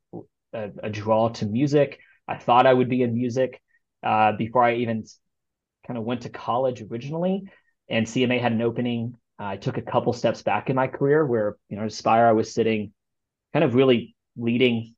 a, 0.54 0.70
a 0.84 0.90
draw 0.90 1.30
to 1.30 1.46
music. 1.46 2.00
I 2.28 2.38
thought 2.38 2.68
I 2.68 2.74
would 2.74 2.90
be 2.90 3.02
in 3.02 3.14
music 3.14 3.62
uh, 4.04 4.34
before 4.34 4.64
I 4.64 4.76
even 4.76 5.06
kind 5.86 5.98
of 5.98 6.04
went 6.04 6.22
to 6.22 6.30
college 6.30 6.82
originally. 6.82 7.44
And 7.90 8.06
CMA 8.06 8.42
had 8.42 8.52
an 8.52 8.62
opening. 8.62 9.16
I 9.40 9.58
took 9.58 9.78
a 9.78 9.82
couple 9.82 10.14
steps 10.14 10.42
back 10.42 10.70
in 10.70 10.76
my 10.76 10.88
career 10.88 11.26
where, 11.26 11.58
you 11.70 11.78
know, 11.78 11.86
Aspire, 11.86 12.26
I 12.26 12.32
was 12.32 12.54
sitting 12.54 12.92
kind 13.54 13.64
of 13.64 13.76
really 13.76 14.16
leading 14.36 14.96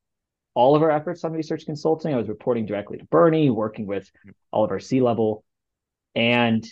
all 0.53 0.75
of 0.75 0.81
our 0.81 0.91
efforts 0.91 1.23
on 1.23 1.33
research 1.33 1.65
consulting. 1.65 2.13
I 2.13 2.17
was 2.17 2.29
reporting 2.29 2.65
directly 2.65 2.97
to 2.97 3.05
Bernie, 3.05 3.49
working 3.49 3.85
with 3.85 4.09
all 4.51 4.63
of 4.63 4.71
our 4.71 4.79
C 4.79 5.01
level. 5.01 5.43
And 6.15 6.65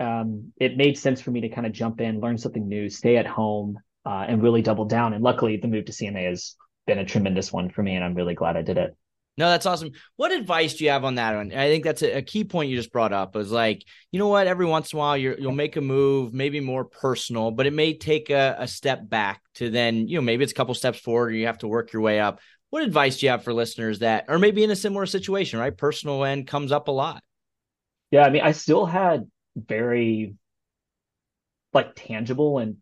um, 0.00 0.52
it 0.56 0.76
made 0.76 0.98
sense 0.98 1.20
for 1.20 1.30
me 1.30 1.42
to 1.42 1.48
kind 1.48 1.66
of 1.66 1.72
jump 1.72 2.00
in, 2.00 2.20
learn 2.20 2.38
something 2.38 2.66
new, 2.66 2.88
stay 2.88 3.16
at 3.16 3.26
home, 3.26 3.78
uh, 4.04 4.24
and 4.26 4.42
really 4.42 4.62
double 4.62 4.84
down. 4.84 5.12
And 5.12 5.22
luckily, 5.22 5.56
the 5.56 5.68
move 5.68 5.84
to 5.86 5.92
CMA 5.92 6.28
has 6.28 6.56
been 6.86 6.98
a 6.98 7.04
tremendous 7.04 7.52
one 7.52 7.70
for 7.70 7.82
me, 7.82 7.94
and 7.94 8.04
I'm 8.04 8.14
really 8.14 8.34
glad 8.34 8.56
I 8.56 8.62
did 8.62 8.78
it. 8.78 8.96
No, 9.38 9.48
that's 9.48 9.64
awesome. 9.64 9.92
What 10.16 10.30
advice 10.30 10.74
do 10.74 10.84
you 10.84 10.90
have 10.90 11.04
on 11.04 11.14
that 11.14 11.34
one? 11.34 11.52
I 11.52 11.68
think 11.68 11.84
that's 11.84 12.02
a, 12.02 12.18
a 12.18 12.22
key 12.22 12.44
point 12.44 12.68
you 12.68 12.76
just 12.76 12.92
brought 12.92 13.14
up. 13.14 13.34
Is 13.34 13.50
like, 13.50 13.82
you 14.10 14.18
know 14.18 14.28
what? 14.28 14.46
Every 14.46 14.66
once 14.66 14.92
in 14.92 14.98
a 14.98 15.00
while, 15.00 15.16
you 15.16 15.34
will 15.40 15.52
make 15.52 15.76
a 15.76 15.80
move, 15.80 16.34
maybe 16.34 16.60
more 16.60 16.84
personal, 16.84 17.50
but 17.50 17.66
it 17.66 17.72
may 17.72 17.96
take 17.96 18.28
a, 18.28 18.56
a 18.58 18.68
step 18.68 19.08
back 19.08 19.40
to 19.54 19.70
then, 19.70 20.06
you 20.06 20.16
know, 20.16 20.22
maybe 20.22 20.44
it's 20.44 20.52
a 20.52 20.54
couple 20.54 20.74
steps 20.74 20.98
forward, 20.98 21.32
or 21.32 21.34
you 21.34 21.46
have 21.46 21.58
to 21.58 21.68
work 21.68 21.94
your 21.94 22.02
way 22.02 22.20
up. 22.20 22.40
What 22.68 22.82
advice 22.82 23.18
do 23.18 23.26
you 23.26 23.30
have 23.30 23.42
for 23.42 23.54
listeners 23.54 24.00
that, 24.00 24.26
or 24.28 24.38
maybe 24.38 24.64
in 24.64 24.70
a 24.70 24.76
similar 24.76 25.06
situation, 25.06 25.58
right? 25.58 25.76
Personal 25.76 26.24
end 26.24 26.46
comes 26.46 26.70
up 26.70 26.88
a 26.88 26.92
lot. 26.92 27.22
Yeah, 28.10 28.24
I 28.24 28.30
mean, 28.30 28.42
I 28.42 28.52
still 28.52 28.84
had 28.84 29.30
very 29.56 30.34
like 31.72 31.94
tangible 31.94 32.58
and 32.58 32.76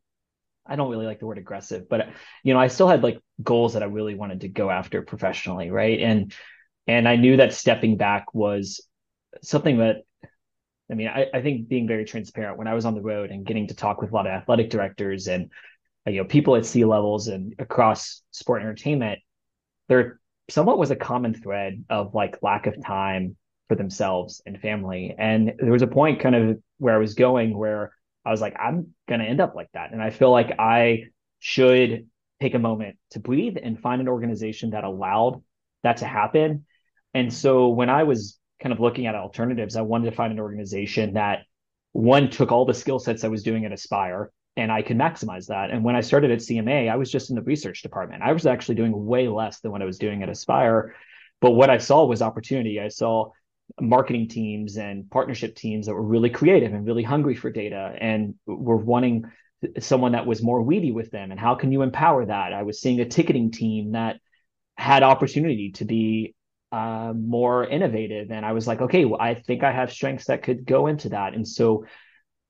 I 0.71 0.77
don't 0.77 0.91
really 0.91 1.07
like 1.07 1.19
the 1.19 1.27
word 1.27 1.39
aggressive, 1.39 1.89
but 1.89 2.09
you 2.45 2.55
know, 2.55 2.61
I 2.61 2.69
still 2.69 2.89
had 2.89 3.03
like 3.03 3.19
goals 3.43 3.75
that 3.75 3.83
I 3.83 3.87
really 3.87 4.15
wanted 4.15 4.43
to 4.43 4.49
go 4.49 4.71
after 4.71 5.03
professionally, 5.03 5.71
right? 5.71 6.01
And 6.01 6.33
and 6.87 7.09
I 7.09 7.17
knew 7.17 7.37
that 7.37 7.53
stepping 7.53 7.97
back 7.97 8.33
was 8.33 8.81
something 9.43 9.79
that 9.79 10.05
I 10.91 10.95
mean, 10.95 11.09
I, 11.09 11.27
I 11.33 11.43
think 11.43 11.69
being 11.69 11.87
very 11.87 12.05
transparent 12.05 12.59
when 12.59 12.67
I 12.67 12.75
was 12.75 12.85
on 12.85 12.95
the 12.95 13.03
road 13.03 13.31
and 13.31 13.45
getting 13.45 13.69
to 13.69 13.75
talk 13.75 14.01
with 14.01 14.11
a 14.11 14.15
lot 14.15 14.27
of 14.27 14.33
athletic 14.33 14.71
directors 14.71 15.29
and 15.29 15.51
you 16.07 16.19
know 16.19 16.25
people 16.25 16.57
at 16.57 16.65
C 16.65 16.85
levels 16.85 17.29
and 17.29 17.55
across 17.59 18.23
sport 18.31 18.63
entertainment, 18.63 19.19
there 19.89 20.21
somewhat 20.49 20.79
was 20.79 20.91
a 20.91 20.97
common 20.97 21.35
thread 21.35 21.85
of 21.91 22.15
like 22.15 22.43
lack 22.43 22.67
of 22.67 22.75
time 22.85 23.37
for 23.69 23.77
themselves 23.77 24.43
and 24.47 24.61
family. 24.61 25.15
And 25.17 25.53
there 25.59 25.73
was 25.73 25.83
a 25.83 25.87
point 25.87 26.21
kind 26.21 26.35
of 26.35 26.59
where 26.79 26.95
I 26.95 26.99
was 26.99 27.15
going 27.15 27.57
where 27.57 27.93
I 28.25 28.31
was 28.31 28.41
like, 28.41 28.57
I'm 28.59 28.95
going 29.09 29.21
to 29.21 29.27
end 29.27 29.41
up 29.41 29.55
like 29.55 29.71
that. 29.73 29.93
And 29.93 30.03
I 30.03 30.11
feel 30.11 30.31
like 30.31 30.59
I 30.59 31.05
should 31.39 32.09
take 32.41 32.55
a 32.55 32.59
moment 32.59 32.97
to 33.11 33.21
breathe 33.21 33.57
and 33.63 33.79
find 33.81 34.01
an 34.01 34.09
organization 34.09 34.71
that 34.71 34.85
allowed 34.85 35.43
that 35.83 35.99
to 35.99 36.07
happen. 36.07 36.65
And 37.15 37.33
so 37.33 37.69
when 37.69 37.91
I 37.91 38.05
was 38.05 38.39
kind 38.63 38.73
of 38.73 38.81
looking 38.81 39.07
at 39.07 39.15
alternatives, 39.15 39.77
I 39.77 39.83
wanted 39.83 40.11
to 40.11 40.17
find 40.17 40.33
an 40.33 40.41
organization 40.41 41.15
that 41.15 41.41
one 41.93 42.31
took 42.31 42.53
all 42.53 42.65
the 42.65 42.75
skill 42.75 42.99
sets 42.99 43.25
I 43.25 43.29
was 43.29 43.43
doing 43.43 43.65
at 43.65 43.73
Aspire 43.73 44.31
and 44.57 44.71
I 44.71 44.83
could 44.83 44.99
maximize 44.99 45.47
that. 45.47 45.71
And 45.71 45.85
when 45.85 45.97
I 45.97 46.01
started 46.01 46.31
at 46.31 46.41
CMA, 46.41 46.91
I 46.91 46.97
was 46.97 47.11
just 47.11 47.31
in 47.31 47.37
the 47.37 47.43
research 47.43 47.83
department. 47.83 48.23
I 48.23 48.33
was 48.33 48.47
actually 48.47 48.75
doing 48.75 49.07
way 49.07 49.29
less 49.29 49.61
than 49.61 49.73
what 49.73 49.83
I 49.83 49.87
was 49.87 49.99
doing 49.99 50.23
at 50.23 50.29
Aspire. 50.29 50.95
But 51.41 51.53
what 51.53 51.71
I 51.71 51.79
saw 51.79 52.05
was 52.05 52.21
opportunity. 52.21 52.81
I 52.81 52.89
saw 52.89 53.31
marketing 53.81 54.29
teams 54.29 54.77
and 54.77 55.11
partnership 55.11 55.55
teams 55.55 55.87
that 55.87 55.95
were 55.95 56.03
really 56.03 56.31
creative 56.31 56.73
and 56.73 56.87
really 56.87 57.03
hungry 57.03 57.35
for 57.35 57.51
data 57.51 57.95
and 58.01 58.35
were 58.47 58.77
wanting 58.77 59.25
someone 59.79 60.13
that 60.13 60.27
was 60.27 60.43
more 60.43 60.63
weedy 60.63 60.93
with 60.93 61.11
them. 61.11 61.31
And 61.31 61.39
how 61.39 61.55
can 61.55 61.73
you 61.73 61.83
empower 61.83 62.27
that? 62.27 62.53
I 62.53 62.63
was 62.63 62.81
seeing 62.81 63.01
a 63.01 63.05
ticketing 63.05 63.51
team 63.51 63.93
that 63.93 64.21
had 64.77 65.03
opportunity 65.03 65.73
to 65.73 65.85
be 65.85 66.35
uh, 66.73 67.13
more 67.15 67.67
innovative. 67.67 68.31
And 68.31 68.47
i 68.47 68.53
was 68.53 68.67
like 68.67 68.81
okay 68.81 69.05
well, 69.05 69.21
i 69.21 69.35
think 69.35 69.65
i 69.65 69.73
have 69.73 69.93
strengths 69.93 70.27
that 70.27 70.43
could 70.43 70.65
go 70.65 70.87
into 70.87 71.11
that. 71.11 71.35
And 71.35 71.47
so 71.47 71.85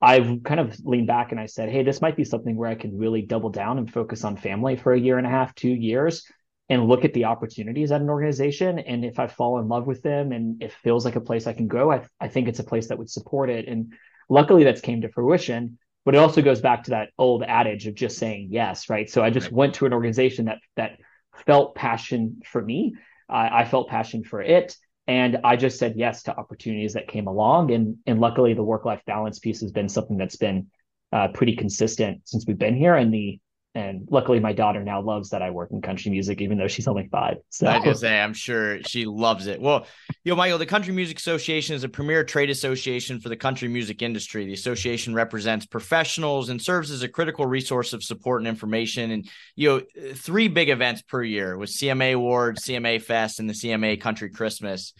i've 0.02 0.42
kind 0.44 0.60
of 0.60 0.78
leaned 0.84 1.06
back 1.06 1.30
and 1.30 1.40
i 1.40 1.46
said 1.46 1.68
hey 1.68 1.82
this 1.82 2.00
might 2.00 2.16
be 2.16 2.24
something 2.24 2.56
where 2.56 2.70
i 2.70 2.74
can 2.74 2.96
really 2.96 3.22
double 3.22 3.50
down 3.50 3.76
and 3.76 3.92
focus 3.92 4.24
on 4.24 4.36
family 4.36 4.76
for 4.76 4.92
a 4.92 5.00
year 5.00 5.18
and 5.18 5.26
a 5.26 5.30
half 5.30 5.54
two 5.54 5.68
years 5.68 6.24
and 6.70 6.86
look 6.86 7.04
at 7.04 7.12
the 7.12 7.26
opportunities 7.26 7.92
at 7.92 8.00
an 8.00 8.08
organization. 8.08 8.78
And 8.78 9.04
if 9.04 9.18
I 9.18 9.26
fall 9.26 9.58
in 9.58 9.68
love 9.68 9.86
with 9.86 10.02
them 10.02 10.32
and 10.32 10.62
it 10.62 10.72
feels 10.72 11.04
like 11.04 11.16
a 11.16 11.20
place 11.20 11.46
I 11.46 11.52
can 11.52 11.66
grow, 11.66 11.90
I, 11.92 12.06
I 12.20 12.28
think 12.28 12.48
it's 12.48 12.60
a 12.60 12.64
place 12.64 12.88
that 12.88 12.98
would 12.98 13.10
support 13.10 13.50
it. 13.50 13.68
And 13.68 13.92
luckily 14.28 14.64
that's 14.64 14.80
came 14.80 15.02
to 15.02 15.10
fruition. 15.10 15.78
But 16.04 16.14
it 16.14 16.18
also 16.18 16.40
goes 16.40 16.62
back 16.62 16.84
to 16.84 16.90
that 16.92 17.10
old 17.18 17.42
adage 17.42 17.86
of 17.86 17.94
just 17.94 18.16
saying 18.16 18.48
yes, 18.52 18.88
right? 18.88 19.10
So 19.10 19.22
I 19.22 19.28
just 19.28 19.48
right. 19.48 19.52
went 19.52 19.74
to 19.74 19.86
an 19.86 19.92
organization 19.92 20.46
that 20.46 20.58
that 20.76 20.98
felt 21.44 21.74
passion 21.74 22.40
for 22.46 22.62
me. 22.62 22.94
I 23.28 23.64
felt 23.64 23.88
passion 23.88 24.24
for 24.24 24.40
it. 24.40 24.76
And 25.06 25.38
I 25.44 25.56
just 25.56 25.78
said 25.78 25.94
yes 25.96 26.24
to 26.24 26.36
opportunities 26.36 26.94
that 26.94 27.08
came 27.08 27.26
along. 27.26 27.70
And 27.70 27.98
and 28.06 28.18
luckily 28.18 28.54
the 28.54 28.62
work-life 28.62 29.02
balance 29.06 29.40
piece 29.40 29.60
has 29.60 29.72
been 29.72 29.88
something 29.88 30.16
that's 30.16 30.36
been 30.36 30.68
uh, 31.12 31.28
pretty 31.34 31.56
consistent 31.56 32.22
since 32.24 32.44
we've 32.46 32.58
been 32.58 32.76
here. 32.76 32.94
And 32.94 33.12
the 33.12 33.38
and 33.74 34.08
luckily 34.10 34.40
my 34.40 34.52
daughter 34.52 34.82
now 34.82 35.00
loves 35.00 35.30
that 35.30 35.42
I 35.42 35.50
work 35.50 35.70
in 35.70 35.80
country 35.80 36.10
music, 36.10 36.40
even 36.40 36.58
though 36.58 36.66
she's 36.66 36.88
only 36.88 37.08
five. 37.10 37.36
So 37.50 37.68
I 37.68 37.78
was 37.78 38.00
say, 38.00 38.20
I'm 38.20 38.34
sure 38.34 38.82
she 38.82 39.04
loves 39.04 39.46
it. 39.46 39.60
Well, 39.60 39.86
you 40.24 40.32
know, 40.32 40.36
Michael, 40.36 40.58
the 40.58 40.66
Country 40.66 40.92
Music 40.92 41.18
Association 41.18 41.76
is 41.76 41.84
a 41.84 41.88
premier 41.88 42.24
trade 42.24 42.50
association 42.50 43.20
for 43.20 43.28
the 43.28 43.36
country 43.36 43.68
music 43.68 44.02
industry. 44.02 44.44
The 44.44 44.54
association 44.54 45.14
represents 45.14 45.66
professionals 45.66 46.48
and 46.48 46.60
serves 46.60 46.90
as 46.90 47.04
a 47.04 47.08
critical 47.08 47.46
resource 47.46 47.92
of 47.92 48.02
support 48.02 48.40
and 48.40 48.48
information. 48.48 49.12
And 49.12 49.30
you 49.54 49.68
know, 49.68 50.12
three 50.14 50.48
big 50.48 50.68
events 50.68 51.02
per 51.02 51.22
year 51.22 51.56
with 51.56 51.70
CMA 51.70 52.14
Awards, 52.14 52.64
CMA 52.64 53.00
Fest, 53.00 53.38
and 53.38 53.48
the 53.48 53.54
CMA 53.54 54.00
Country 54.00 54.30
Christmas. 54.30 54.94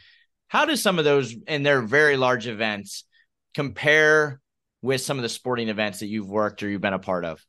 How 0.47 0.65
do 0.65 0.77
some 0.77 1.01
of 1.01 1.05
those 1.05 1.35
and 1.49 1.67
their 1.67 1.83
very 1.83 2.17
large 2.17 2.47
events 2.47 3.05
compare 3.55 4.41
with 4.81 5.01
some 5.01 5.19
of 5.19 5.23
the 5.23 5.29
sporting 5.29 5.69
events 5.69 6.01
that 6.01 6.07
you've 6.07 6.31
worked 6.31 6.63
or 6.63 6.69
you've 6.69 6.81
been 6.81 6.93
a 6.93 7.01
part 7.01 7.25
of? 7.25 7.45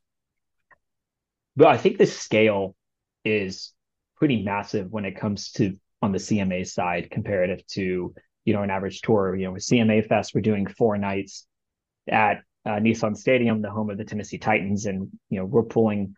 But 1.56 1.68
I 1.68 1.76
think 1.76 1.98
the 1.98 2.06
scale 2.06 2.74
is 3.24 3.72
pretty 4.16 4.42
massive 4.42 4.90
when 4.90 5.04
it 5.04 5.16
comes 5.16 5.52
to 5.52 5.76
on 6.00 6.12
the 6.12 6.18
CMA 6.18 6.66
side 6.66 7.10
comparative 7.10 7.66
to 7.68 8.14
you 8.44 8.52
know 8.52 8.62
an 8.62 8.70
average 8.70 9.00
tour. 9.02 9.34
You 9.36 9.46
know, 9.46 9.52
with 9.52 9.62
CMA 9.62 10.06
Fest, 10.06 10.32
we're 10.34 10.40
doing 10.40 10.66
four 10.66 10.98
nights 10.98 11.46
at 12.08 12.42
uh, 12.64 12.72
Nissan 12.72 13.16
Stadium, 13.16 13.62
the 13.62 13.70
home 13.70 13.90
of 13.90 13.98
the 13.98 14.04
Tennessee 14.04 14.38
Titans, 14.38 14.86
and 14.86 15.08
you 15.30 15.38
know 15.38 15.44
we're 15.44 15.62
pulling 15.62 16.14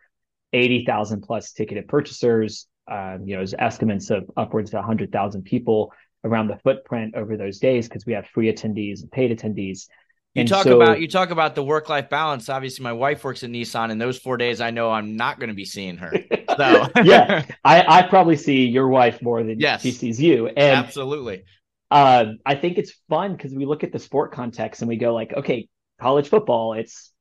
80,000 0.53 1.21
plus 1.21 1.51
ticketed 1.51 1.87
purchasers. 1.87 2.67
Um, 2.89 3.23
you 3.25 3.33
know, 3.33 3.39
there's 3.39 3.55
estimates 3.57 4.09
of 4.09 4.29
upwards 4.37 4.69
of 4.69 4.75
100,000 4.75 5.43
people 5.43 5.91
around 6.23 6.47
the 6.47 6.57
footprint 6.57 7.15
over 7.15 7.35
those 7.35 7.59
days 7.59 7.87
because 7.87 8.05
we 8.05 8.13
have 8.13 8.27
free 8.27 8.51
attendees 8.51 9.01
and 9.01 9.11
paid 9.11 9.37
attendees. 9.37 9.87
You 10.35 10.41
and 10.41 10.49
talk 10.49 10.65
so, 10.65 10.81
about 10.81 10.99
you 10.99 11.07
talk 11.07 11.29
about 11.29 11.55
the 11.55 11.63
work 11.63 11.87
life 11.87 12.09
balance. 12.09 12.49
Obviously, 12.49 12.83
my 12.83 12.91
wife 12.91 13.23
works 13.23 13.43
at 13.45 13.49
Nissan, 13.49 13.89
and 13.89 14.01
those 14.01 14.17
four 14.17 14.35
days, 14.35 14.59
I 14.59 14.69
know 14.69 14.91
I'm 14.91 15.15
not 15.15 15.39
going 15.39 15.47
to 15.47 15.55
be 15.55 15.63
seeing 15.63 15.95
her. 15.95 16.11
So 16.57 16.87
yeah, 17.03 17.45
I, 17.63 17.99
I 17.99 18.01
probably 18.01 18.35
see 18.35 18.65
your 18.65 18.89
wife 18.89 19.21
more 19.21 19.43
than 19.43 19.61
yes, 19.61 19.81
she 19.81 19.91
sees 19.91 20.21
you. 20.21 20.47
And 20.47 20.85
absolutely. 20.85 21.43
Uh, 21.89 22.33
I 22.45 22.55
think 22.55 22.77
it's 22.77 22.91
fun 23.07 23.33
because 23.33 23.53
we 23.53 23.65
look 23.65 23.85
at 23.85 23.93
the 23.93 23.99
sport 23.99 24.33
context 24.33 24.81
and 24.81 24.89
we 24.89 24.97
go 24.97 25.13
like, 25.13 25.31
okay, 25.31 25.69
college 26.01 26.27
football, 26.27 26.73
it's 26.73 27.13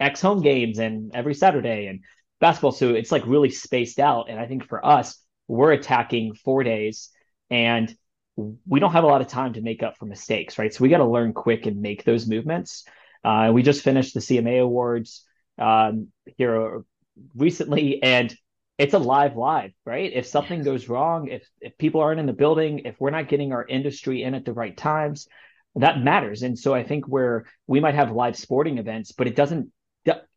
X 0.00 0.20
home 0.20 0.42
games 0.42 0.80
and 0.80 1.14
every 1.14 1.34
Saturday 1.34 1.86
and 1.86 2.00
basketball. 2.40 2.72
So 2.72 2.94
it's 2.94 3.12
like 3.12 3.24
really 3.26 3.50
spaced 3.50 4.00
out. 4.00 4.28
And 4.28 4.40
I 4.40 4.46
think 4.46 4.66
for 4.66 4.84
us, 4.84 5.22
we're 5.46 5.70
attacking 5.70 6.34
four 6.34 6.64
days 6.64 7.10
and 7.48 7.94
we 8.36 8.80
don't 8.80 8.92
have 8.92 9.04
a 9.04 9.08
lot 9.08 9.20
of 9.20 9.28
time 9.28 9.54
to 9.54 9.62
make 9.62 9.82
up 9.82 9.96
for 9.96 10.06
mistakes, 10.06 10.58
right? 10.58 10.72
So 10.72 10.82
we 10.82 10.90
got 10.90 10.98
to 10.98 11.06
learn 11.06 11.32
quick 11.32 11.66
and 11.66 11.80
make 11.80 12.04
those 12.04 12.26
movements. 12.26 12.84
Uh, 13.24 13.50
we 13.52 13.62
just 13.62 13.82
finished 13.82 14.14
the 14.14 14.20
CMA 14.20 14.62
Awards 14.62 15.24
um, 15.58 16.08
here 16.36 16.82
recently, 17.34 18.02
and 18.02 18.34
it's 18.78 18.94
a 18.94 18.98
live 18.98 19.36
live, 19.36 19.72
right? 19.86 20.12
If 20.12 20.26
something 20.26 20.62
goes 20.62 20.88
wrong, 20.88 21.28
if 21.28 21.48
if 21.60 21.78
people 21.78 22.02
aren't 22.02 22.20
in 22.20 22.26
the 22.26 22.34
building, 22.34 22.80
if 22.80 23.00
we're 23.00 23.10
not 23.10 23.28
getting 23.28 23.52
our 23.52 23.66
industry 23.66 24.22
in 24.22 24.34
at 24.34 24.44
the 24.44 24.52
right 24.52 24.76
times, 24.76 25.28
that 25.76 26.02
matters. 26.02 26.42
And 26.42 26.58
so 26.58 26.74
I 26.74 26.84
think 26.84 27.08
where 27.08 27.46
we 27.66 27.80
might 27.80 27.94
have 27.94 28.12
live 28.12 28.36
sporting 28.36 28.76
events, 28.76 29.12
but 29.12 29.26
it 29.26 29.34
doesn't 29.34 29.72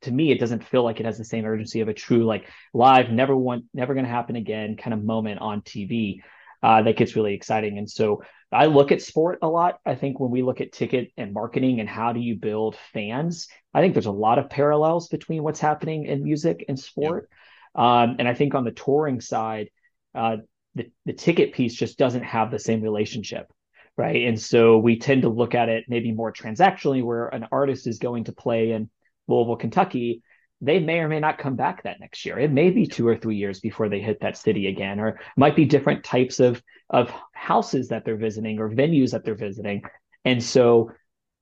to 0.02 0.12
me 0.12 0.32
it 0.32 0.40
doesn't 0.40 0.64
feel 0.64 0.84
like 0.84 1.00
it 1.00 1.06
has 1.06 1.18
the 1.18 1.26
same 1.26 1.46
urgency 1.46 1.82
of 1.82 1.88
a 1.88 1.94
true 1.94 2.26
like 2.26 2.48
live 2.74 3.12
never 3.12 3.36
want 3.36 3.66
never 3.74 3.94
going 3.94 4.06
to 4.06 4.12
happen 4.12 4.36
again 4.36 4.76
kind 4.76 4.94
of 4.94 5.04
moment 5.04 5.40
on 5.42 5.62
tv 5.62 6.22
uh, 6.62 6.82
that 6.82 6.98
gets 6.98 7.16
really 7.16 7.34
exciting. 7.34 7.78
And 7.78 7.90
so 7.90 8.24
i 8.52 8.66
look 8.66 8.92
at 8.92 9.02
sport 9.02 9.40
a 9.44 9.48
lot. 9.48 9.80
I 9.86 9.94
think 9.94 10.20
when 10.20 10.32
we 10.32 10.42
look 10.42 10.60
at 10.60 10.72
ticket 10.72 11.12
and 11.18 11.34
marketing 11.34 11.80
and 11.80 11.88
how 11.88 12.14
do 12.14 12.20
you 12.20 12.36
build 12.36 12.76
fans 12.94 13.48
i 13.74 13.82
think 13.82 13.94
there's 13.94 14.08
a 14.08 14.12
lot 14.12 14.40
of 14.40 14.50
parallels 14.50 15.08
between 15.08 15.44
what's 15.44 15.60
happening 15.60 16.06
in 16.06 16.24
music 16.24 16.66
and 16.68 16.80
sport. 16.80 17.30
Yep. 17.76 17.86
um, 17.86 18.16
and 18.18 18.28
i 18.28 18.34
think 18.34 18.56
on 18.56 18.64
the 18.64 18.72
touring 18.72 19.22
side 19.22 19.70
uh, 20.16 20.38
the, 20.74 20.90
the 21.06 21.14
ticket 21.14 21.54
piece 21.54 21.76
just 21.76 22.00
doesn't 22.00 22.24
have 22.24 22.50
the 22.50 22.60
same 22.60 22.82
relationship 22.82 23.52
right? 24.00 24.28
And 24.28 24.40
so 24.40 24.78
we 24.78 24.98
tend 24.98 25.24
to 25.24 25.30
look 25.30 25.54
at 25.54 25.68
it 25.68 25.84
maybe 25.90 26.14
more 26.14 26.32
transactionally 26.32 27.04
where 27.04 27.28
an 27.28 27.48
artist 27.52 27.86
is 27.86 28.00
going 28.00 28.24
to 28.24 28.32
play 28.32 28.72
in 28.72 28.90
Louisville, 29.28 29.58
Kentucky, 29.58 30.24
they 30.62 30.80
may 30.80 31.00
or 31.00 31.08
may 31.08 31.20
not 31.20 31.38
come 31.38 31.56
back 31.56 31.84
that 31.84 32.00
next 32.00 32.26
year. 32.26 32.38
It 32.38 32.52
may 32.52 32.70
be 32.70 32.86
two 32.86 33.08
or 33.08 33.16
three 33.16 33.38
years 33.38 33.60
before 33.60 33.88
they 33.88 34.00
hit 34.00 34.20
that 34.22 34.38
city 34.38 34.68
again, 34.68 35.00
or 35.00 35.20
might 35.38 35.56
be 35.56 35.66
different 35.66 36.04
types 36.04 36.40
of 36.40 36.62
of 36.90 37.14
houses 37.34 37.90
that 37.90 38.04
they're 38.04 38.18
visiting 38.18 38.60
or 38.60 38.70
venues 38.70 39.12
that 39.12 39.24
they're 39.24 39.36
visiting. 39.36 39.84
And 40.26 40.44
so 40.44 40.92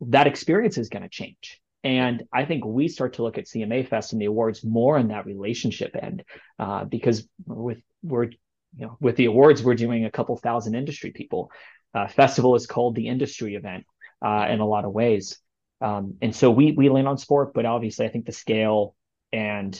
that 0.02 0.28
experience 0.28 0.78
is 0.78 0.90
going 0.90 1.04
to 1.04 1.10
change. 1.10 1.60
And 1.84 2.24
I 2.34 2.46
think 2.46 2.66
we 2.66 2.90
start 2.90 3.14
to 3.14 3.24
look 3.24 3.38
at 3.38 3.46
CMA 3.46 3.88
Fest 3.88 4.12
and 4.12 4.22
the 4.22 4.26
awards 4.26 4.64
more 4.64 4.98
in 4.98 5.08
that 5.08 5.26
relationship 5.26 5.96
end, 6.00 6.24
uh, 6.60 6.84
because 6.84 7.28
with 7.46 7.80
we're 8.04 8.26
you 8.26 8.86
know 8.86 8.98
with 9.00 9.16
the 9.16 9.26
awards 9.26 9.64
we're 9.64 9.76
doing 9.76 10.06
a 10.06 10.12
couple 10.12 10.36
thousand 10.38 10.76
industry 10.76 11.12
people. 11.12 11.52
Uh, 11.94 12.08
festival 12.08 12.54
is 12.56 12.68
called 12.68 12.94
the 12.94 13.08
industry 13.08 13.56
event 13.56 13.86
uh, 14.24 14.46
in 14.50 14.60
a 14.60 14.68
lot 14.68 14.86
of 14.86 14.92
ways. 14.92 15.40
Um, 15.82 16.16
and 16.22 16.36
so 16.36 16.52
we 16.52 16.74
we 16.74 16.90
lean 16.90 17.08
on 17.08 17.18
sport, 17.18 17.54
but 17.54 17.66
obviously 17.66 18.06
I 18.06 18.10
think 18.10 18.26
the 18.26 18.32
scale 18.32 18.96
and 19.32 19.80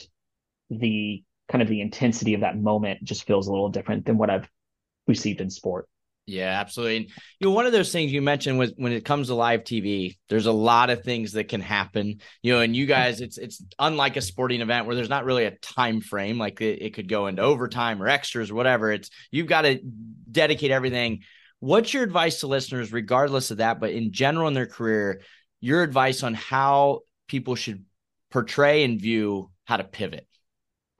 the 0.70 1.22
kind 1.50 1.62
of 1.62 1.68
the 1.68 1.80
intensity 1.80 2.34
of 2.34 2.42
that 2.42 2.58
moment 2.58 3.02
just 3.02 3.26
feels 3.26 3.48
a 3.48 3.50
little 3.50 3.70
different 3.70 4.04
than 4.04 4.18
what 4.18 4.30
I've 4.30 4.48
received 5.06 5.40
in 5.40 5.50
sport. 5.50 5.88
Yeah, 6.28 6.60
absolutely. 6.60 6.96
And 6.98 7.06
you 7.40 7.46
know, 7.48 7.52
one 7.52 7.64
of 7.64 7.72
those 7.72 7.90
things 7.90 8.12
you 8.12 8.20
mentioned 8.20 8.58
was 8.58 8.74
when 8.76 8.92
it 8.92 9.02
comes 9.02 9.28
to 9.28 9.34
live 9.34 9.64
TV, 9.64 10.18
there's 10.28 10.44
a 10.44 10.52
lot 10.52 10.90
of 10.90 11.02
things 11.02 11.32
that 11.32 11.48
can 11.48 11.62
happen. 11.62 12.20
You 12.42 12.52
know, 12.52 12.60
and 12.60 12.76
you 12.76 12.84
guys, 12.84 13.22
it's 13.22 13.38
it's 13.38 13.64
unlike 13.78 14.18
a 14.18 14.20
sporting 14.20 14.60
event 14.60 14.84
where 14.84 14.94
there's 14.94 15.08
not 15.08 15.24
really 15.24 15.46
a 15.46 15.52
time 15.52 16.02
frame, 16.02 16.36
like 16.36 16.60
it, 16.60 16.82
it 16.82 16.94
could 16.94 17.08
go 17.08 17.28
into 17.28 17.40
overtime 17.40 18.02
or 18.02 18.08
extras 18.08 18.50
or 18.50 18.56
whatever. 18.56 18.92
It's 18.92 19.08
you've 19.30 19.46
got 19.46 19.62
to 19.62 19.80
dedicate 20.30 20.70
everything. 20.70 21.22
What's 21.60 21.94
your 21.94 22.02
advice 22.02 22.40
to 22.40 22.46
listeners, 22.46 22.92
regardless 22.92 23.50
of 23.50 23.56
that, 23.56 23.80
but 23.80 23.92
in 23.92 24.12
general 24.12 24.48
in 24.48 24.54
their 24.54 24.66
career, 24.66 25.22
your 25.62 25.82
advice 25.82 26.22
on 26.22 26.34
how 26.34 27.00
people 27.26 27.54
should 27.54 27.84
portray 28.30 28.84
and 28.84 29.00
view 29.00 29.50
how 29.64 29.76
to 29.76 29.84
pivot. 29.84 30.26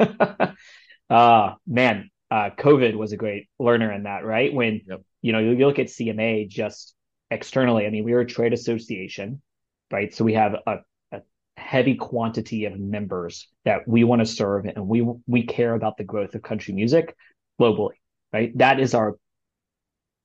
uh 0.00 1.54
man, 1.66 2.10
uh 2.30 2.50
COVID 2.58 2.94
was 2.96 3.12
a 3.12 3.16
great 3.16 3.48
learner 3.58 3.92
in 3.92 4.04
that, 4.04 4.24
right? 4.24 4.52
When 4.52 4.80
yep. 4.86 5.02
you 5.22 5.32
know, 5.32 5.38
you, 5.38 5.66
look 5.66 5.78
at 5.78 5.86
CMA 5.86 6.48
just 6.48 6.94
externally, 7.30 7.86
I 7.86 7.90
mean, 7.90 8.04
we 8.04 8.12
are 8.12 8.20
a 8.20 8.26
trade 8.26 8.52
association, 8.52 9.42
right? 9.90 10.14
So 10.14 10.24
we 10.24 10.34
have 10.34 10.54
a, 10.66 10.78
a 11.12 11.20
heavy 11.56 11.96
quantity 11.96 12.64
of 12.64 12.78
members 12.78 13.48
that 13.64 13.86
we 13.86 14.04
want 14.04 14.20
to 14.20 14.26
serve 14.26 14.66
and 14.66 14.86
we 14.86 15.06
we 15.26 15.44
care 15.44 15.74
about 15.74 15.96
the 15.96 16.04
growth 16.04 16.34
of 16.34 16.42
country 16.42 16.74
music 16.74 17.16
globally, 17.60 17.96
right? 18.32 18.56
That 18.58 18.80
is 18.80 18.94
our 18.94 19.16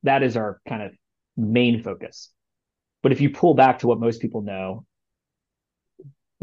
that 0.03 0.21
is 0.23 0.37
our 0.37 0.59
kind 0.67 0.83
of 0.83 0.91
main 1.35 1.81
focus. 1.81 2.29
But 3.01 3.11
if 3.11 3.21
you 3.21 3.29
pull 3.29 3.53
back 3.53 3.79
to 3.79 3.87
what 3.87 3.99
most 3.99 4.21
people 4.21 4.41
know, 4.41 4.85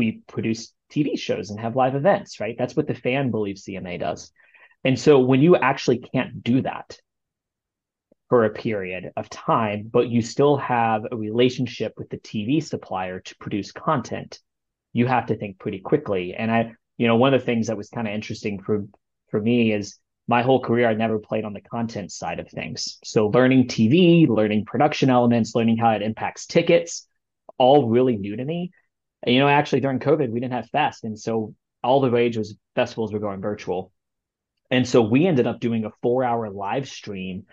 we 0.00 0.22
produce 0.26 0.72
TV 0.90 1.18
shows 1.18 1.50
and 1.50 1.60
have 1.60 1.76
live 1.76 1.94
events, 1.94 2.40
right? 2.40 2.56
That's 2.58 2.74
what 2.74 2.88
the 2.88 2.94
fan 2.94 3.30
believes 3.30 3.64
CMA 3.64 4.00
does. 4.00 4.32
And 4.82 4.98
so 4.98 5.20
when 5.20 5.42
you 5.42 5.56
actually 5.56 5.98
can't 5.98 6.42
do 6.42 6.62
that 6.62 6.98
for 8.30 8.46
a 8.46 8.50
period 8.50 9.12
of 9.14 9.28
time, 9.28 9.90
but 9.92 10.08
you 10.08 10.22
still 10.22 10.56
have 10.56 11.02
a 11.12 11.16
relationship 11.16 11.92
with 11.98 12.08
the 12.08 12.16
TV 12.16 12.64
supplier 12.64 13.20
to 13.20 13.36
produce 13.36 13.72
content, 13.72 14.40
you 14.94 15.06
have 15.06 15.26
to 15.26 15.36
think 15.36 15.58
pretty 15.58 15.80
quickly. 15.80 16.34
And 16.34 16.50
I, 16.50 16.72
you 16.96 17.06
know, 17.06 17.16
one 17.16 17.34
of 17.34 17.40
the 17.40 17.46
things 17.46 17.66
that 17.66 17.76
was 17.76 17.90
kind 17.90 18.08
of 18.08 18.14
interesting 18.14 18.62
for 18.62 18.86
for 19.30 19.40
me 19.40 19.72
is 19.72 19.98
my 20.26 20.42
whole 20.42 20.60
career, 20.60 20.88
I 20.88 20.94
never 20.94 21.18
played 21.18 21.44
on 21.44 21.52
the 21.52 21.60
content 21.60 22.10
side 22.10 22.38
of 22.40 22.48
things. 22.48 22.98
So 23.04 23.28
learning 23.28 23.68
TV, 23.68 24.28
learning 24.28 24.64
production 24.64 25.10
elements, 25.10 25.54
learning 25.54 25.76
how 25.76 25.90
it 25.90 26.02
impacts 26.02 26.46
tickets, 26.46 27.06
all 27.58 27.88
really 27.88 28.16
new 28.16 28.36
to 28.36 28.44
me. 28.44 28.70
You 29.26 29.38
know, 29.38 29.48
actually 29.48 29.80
during 29.80 29.98
COVID, 29.98 30.30
we 30.30 30.40
didn't 30.40 30.54
have 30.54 30.70
Fest. 30.70 31.04
And 31.04 31.18
so 31.18 31.54
all 31.82 32.00
the 32.00 32.10
rage 32.10 32.36
was 32.36 32.56
festivals 32.74 33.12
were 33.12 33.18
going 33.18 33.40
virtual. 33.40 33.92
And 34.70 34.86
so 34.86 35.02
we 35.02 35.26
ended 35.26 35.46
up 35.46 35.60
doing 35.60 35.84
a 35.84 35.90
four 36.02 36.24
hour 36.24 36.48
live 36.50 36.88
stream 36.88 37.44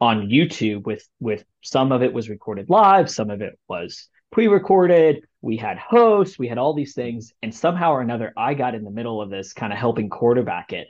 on 0.00 0.28
YouTube 0.28 0.84
with 0.84 1.06
with 1.20 1.44
some 1.62 1.92
of 1.92 2.02
it 2.02 2.12
was 2.12 2.28
recorded 2.28 2.68
live, 2.68 3.10
some 3.10 3.30
of 3.30 3.40
it 3.40 3.58
was 3.68 4.08
pre-recorded. 4.32 5.24
We 5.42 5.56
had 5.56 5.78
hosts, 5.78 6.38
we 6.38 6.48
had 6.48 6.58
all 6.58 6.74
these 6.74 6.94
things, 6.94 7.32
and 7.42 7.54
somehow 7.54 7.92
or 7.92 8.00
another, 8.00 8.32
I 8.36 8.54
got 8.54 8.74
in 8.74 8.84
the 8.84 8.90
middle 8.90 9.20
of 9.20 9.30
this, 9.30 9.52
kind 9.52 9.72
of 9.72 9.78
helping 9.78 10.08
quarterback 10.08 10.72
it. 10.72 10.88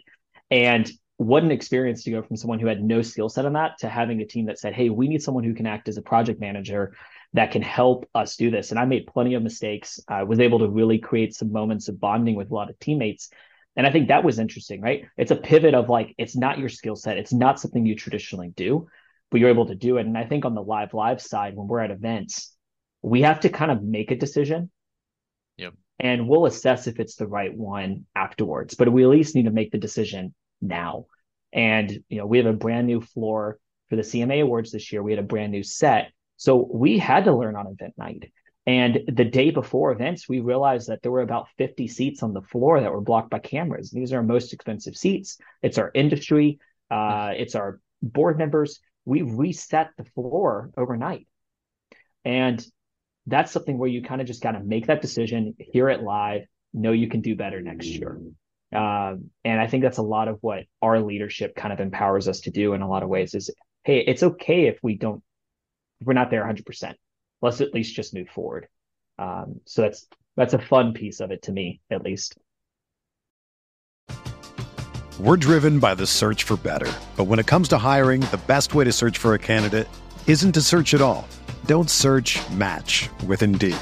And 0.51 0.91
what 1.17 1.43
an 1.43 1.51
experience 1.51 2.05
to 2.05 2.11
go 2.11 2.23
from 2.23 2.37
someone 2.37 2.59
who 2.59 2.67
had 2.67 2.83
no 2.83 3.03
skill 3.03 3.29
set 3.29 3.47
on 3.47 3.55
that 3.55 3.79
to 3.79 3.89
having 3.89 4.21
a 4.21 4.27
team 4.27 4.47
that 4.47 4.59
said, 4.59 4.75
Hey, 4.75 4.89
we 4.89 5.09
need 5.09 5.23
someone 5.23 5.45
who 5.45 5.55
can 5.55 5.67
act 5.67 5.89
as 5.89 5.97
a 5.97 6.03
project 6.03 6.41
manager 6.41 6.95
that 7.35 7.51
can 7.51 7.63
help 7.63 8.09
us 8.15 8.37
do 8.37 8.51
this. 8.51 8.71
And 8.71 8.79
I 8.79 8.85
made 8.85 9.07
plenty 9.07 9.35
of 9.35 9.43
mistakes. 9.43 10.01
I 10.07 10.25
was 10.25 10.41
able 10.41 10.59
to 10.61 10.69
really 10.69 10.99
create 10.99 11.35
some 11.35 11.51
moments 11.51 11.89
of 11.89 11.99
bonding 11.99 12.37
with 12.37 12.51
a 12.51 12.55
lot 12.55 12.71
of 12.71 12.79
teammates. 12.79 13.31
And 13.75 13.87
I 13.87 13.91
think 13.91 14.09
that 14.09 14.25
was 14.25 14.39
interesting, 14.39 14.83
right? 14.83 15.07
It's 15.17 15.31
a 15.31 15.37
pivot 15.37 15.75
of 15.75 15.89
like, 15.89 16.15
it's 16.19 16.37
not 16.37 16.59
your 16.59 16.69
skill 16.69 16.95
set. 16.95 17.17
It's 17.17 17.33
not 17.33 17.59
something 17.59 17.87
you 17.87 17.97
traditionally 17.97 18.53
do, 18.55 18.87
but 19.31 19.41
you're 19.41 19.49
able 19.49 19.67
to 19.67 19.75
do 19.75 19.97
it. 19.97 20.07
And 20.07 20.19
I 20.19 20.25
think 20.25 20.45
on 20.45 20.55
the 20.55 20.63
live 20.63 20.93
live 20.93 21.23
side, 21.23 21.57
when 21.57 21.69
we're 21.69 21.81
at 21.81 21.91
events, 21.91 22.55
we 23.01 23.23
have 23.23 23.41
to 23.41 23.49
kind 23.49 23.71
of 23.71 23.83
make 23.83 24.11
a 24.11 24.17
decision. 24.17 24.71
Yep. 25.57 25.75
And 25.99 26.29
we'll 26.29 26.47
assess 26.47 26.87
if 26.87 27.01
it's 27.01 27.17
the 27.17 27.27
right 27.27 27.57
one 27.57 28.05
afterwards. 28.15 28.75
But 28.75 28.93
we 28.93 29.05
at 29.05 29.09
least 29.09 29.35
need 29.35 29.45
to 29.45 29.51
make 29.51 29.71
the 29.71 29.79
decision 29.79 30.35
now. 30.61 31.07
And 31.51 31.91
you 32.09 32.19
know, 32.19 32.27
we 32.27 32.39
have 32.39 32.47
a 32.47 32.53
brand 32.53 32.87
new 32.87 33.01
floor 33.01 33.59
for 33.89 33.97
the 33.97 34.03
CMA 34.03 34.43
Awards 34.43 34.71
this 34.73 34.93
year. 34.93 35.03
We 35.03 35.13
had 35.13 35.19
a 35.19 35.27
brand 35.27 35.53
new 35.53 35.63
set. 35.63 36.13
So 36.43 36.69
we 36.69 36.99
had 36.99 37.27
to 37.27 37.37
learn 37.37 37.55
on 37.55 37.69
event 37.69 37.95
night. 37.97 38.33
And 38.67 38.99
the 39.07 39.25
day 39.25 39.53
before 39.53 39.93
events, 39.93 40.29
we 40.29 40.41
realized 40.41 40.89
that 40.89 41.01
there 41.01 41.13
were 41.13 41.23
about 41.23 41.47
50 41.57 41.87
seats 41.87 42.25
on 42.25 42.33
the 42.33 42.43
floor 42.43 42.81
that 42.81 42.91
were 42.91 43.01
blocked 43.01 43.31
by 43.31 43.39
cameras. 43.39 43.93
These 43.93 44.13
are 44.13 44.17
our 44.17 44.25
most 44.25 44.53
expensive 44.53 44.97
seats. 44.97 45.39
It's 45.63 45.79
our 45.79 45.93
industry, 45.95 46.59
uh, 46.91 47.31
it's 47.37 47.55
our 47.55 47.79
board 48.03 48.39
members. 48.39 48.81
We 49.05 49.23
reset 49.23 49.91
the 49.97 50.05
floor 50.17 50.73
overnight. 50.77 51.29
And 52.25 52.67
that's 53.29 53.53
something 53.53 53.79
where 53.79 53.89
you 53.89 54.03
kind 54.03 54.21
of 54.21 54.27
just 54.27 54.43
got 54.43 54.53
to 54.53 54.61
make 54.65 54.89
that 54.89 55.01
decision, 55.01 55.55
hear 55.61 55.91
it 55.91 56.03
live, 56.03 56.43
know 56.75 56.91
you 56.91 57.07
can 57.07 57.21
do 57.21 57.37
better 57.37 57.61
next 57.61 57.87
year. 57.87 58.21
Um, 58.75 59.31
and 59.45 59.61
I 59.61 59.69
think 59.69 59.85
that's 59.85 59.99
a 59.99 60.03
lot 60.03 60.27
of 60.27 60.39
what 60.41 60.65
our 60.83 60.99
leadership 60.99 61.55
kind 61.55 61.73
of 61.73 61.79
empowers 61.79 62.27
us 62.27 62.41
to 62.41 62.51
do 62.51 62.75
in 62.75 62.83
a 62.83 62.89
lot 62.89 63.05
of 63.05 63.09
ways 63.09 63.33
is, 63.37 63.49
hey, 63.85 64.01
it's 64.01 64.25
okay 64.25 64.67
if 64.67 64.81
we 64.83 64.97
don't, 64.97 65.23
if 66.03 66.07
we're 66.07 66.13
not 66.15 66.31
there 66.31 66.45
100%. 66.45 66.95
Let's 67.41 67.61
at 67.61 67.73
least 67.73 67.95
just 67.95 68.13
move 68.13 68.29
forward. 68.29 68.67
Um, 69.19 69.61
so 69.67 69.83
that's 69.83 70.07
that's 70.37 70.55
a 70.55 70.59
fun 70.59 70.95
piece 70.95 71.21
of 71.21 71.31
it 71.31 71.43
to 71.43 71.53
me, 71.53 71.81
at 71.91 72.03
least. 72.03 72.37
We're 75.21 75.37
driven 75.37 75.79
by 75.79 75.95
the 75.95 76.07
search 76.07 76.43
for 76.45 76.57
better. 76.57 76.91
But 77.17 77.25
when 77.25 77.39
it 77.39 77.47
comes 77.47 77.69
to 77.69 77.79
hiring, 77.79 78.23
the 78.23 78.41
best 78.47 78.75
way 78.75 78.85
to 78.85 78.93
search 78.93 79.19
for 79.19 79.35
a 79.35 79.39
candidate 79.39 79.87
isn't 80.27 80.53
to 80.53 80.63
search 80.63 80.95
at 80.95 81.03
all. 81.03 81.29
Don't 81.67 81.91
search 81.91 82.41
match 82.51 83.09
with 83.27 83.43
Indeed. 83.43 83.77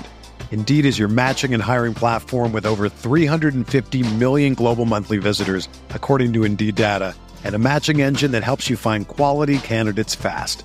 Indeed 0.51 0.85
is 0.85 0.99
your 0.99 1.09
matching 1.09 1.55
and 1.55 1.63
hiring 1.63 1.95
platform 1.95 2.53
with 2.53 2.67
over 2.67 2.89
350 2.89 4.15
million 4.17 4.55
global 4.55 4.85
monthly 4.85 5.19
visitors, 5.19 5.69
according 5.91 6.33
to 6.35 6.45
Indeed 6.45 6.75
data, 6.75 7.15
and 7.45 7.55
a 7.55 7.59
matching 7.59 8.03
engine 8.03 8.33
that 8.33 8.43
helps 8.43 8.69
you 8.69 8.77
find 8.77 9.07
quality 9.07 9.59
candidates 9.59 10.15
fast. 10.17 10.65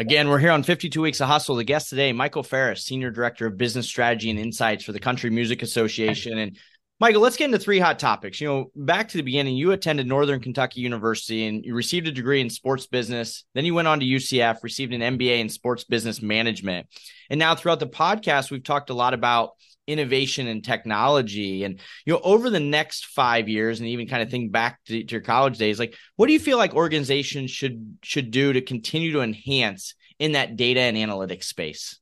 Again, 0.00 0.30
we're 0.30 0.38
here 0.38 0.50
on 0.50 0.62
52 0.62 1.02
Weeks 1.02 1.20
of 1.20 1.28
Hustle. 1.28 1.56
The 1.56 1.62
guest 1.62 1.90
today, 1.90 2.10
Michael 2.14 2.42
Farris, 2.42 2.86
Senior 2.86 3.10
Director 3.10 3.44
of 3.44 3.58
Business 3.58 3.86
Strategy 3.86 4.30
and 4.30 4.38
Insights 4.38 4.82
for 4.82 4.92
the 4.92 4.98
Country 4.98 5.28
Music 5.28 5.60
Association. 5.60 6.38
And 6.38 6.56
Michael, 7.00 7.20
let's 7.20 7.36
get 7.36 7.44
into 7.44 7.58
three 7.58 7.78
hot 7.78 7.98
topics. 7.98 8.40
You 8.40 8.48
know, 8.48 8.70
back 8.74 9.08
to 9.08 9.18
the 9.18 9.22
beginning, 9.22 9.58
you 9.58 9.72
attended 9.72 10.06
Northern 10.06 10.40
Kentucky 10.40 10.80
University 10.80 11.44
and 11.44 11.62
you 11.66 11.74
received 11.74 12.08
a 12.08 12.12
degree 12.12 12.40
in 12.40 12.48
sports 12.48 12.86
business. 12.86 13.44
Then 13.52 13.66
you 13.66 13.74
went 13.74 13.88
on 13.88 14.00
to 14.00 14.06
UCF, 14.06 14.62
received 14.62 14.94
an 14.94 15.18
MBA 15.18 15.38
in 15.38 15.50
sports 15.50 15.84
business 15.84 16.22
management. 16.22 16.86
And 17.28 17.38
now 17.38 17.54
throughout 17.54 17.80
the 17.80 17.86
podcast, 17.86 18.50
we've 18.50 18.64
talked 18.64 18.88
a 18.88 18.94
lot 18.94 19.12
about 19.12 19.50
innovation 19.90 20.46
and 20.46 20.64
technology. 20.64 21.64
And 21.64 21.80
you 22.04 22.12
know 22.12 22.20
over 22.22 22.50
the 22.50 22.60
next 22.60 23.06
five 23.06 23.48
years 23.48 23.80
and 23.80 23.88
even 23.88 24.08
kind 24.08 24.22
of 24.22 24.30
think 24.30 24.52
back 24.52 24.80
to, 24.86 25.04
to, 25.04 25.12
your 25.12 25.20
college 25.20 25.58
days 25.58 25.78
like 25.78 25.94
what 26.16 26.26
do 26.26 26.32
you 26.32 26.40
feel 26.40 26.58
like 26.58 26.74
organizations 26.74 27.50
should 27.50 27.98
should 28.02 28.30
do 28.30 28.52
to 28.52 28.60
continue 28.60 29.12
to 29.12 29.20
enhance 29.20 29.94
in 30.18 30.32
that 30.32 30.56
data 30.56 30.80
and 30.80 30.96
analytics 30.96 31.44
space? 31.44 31.98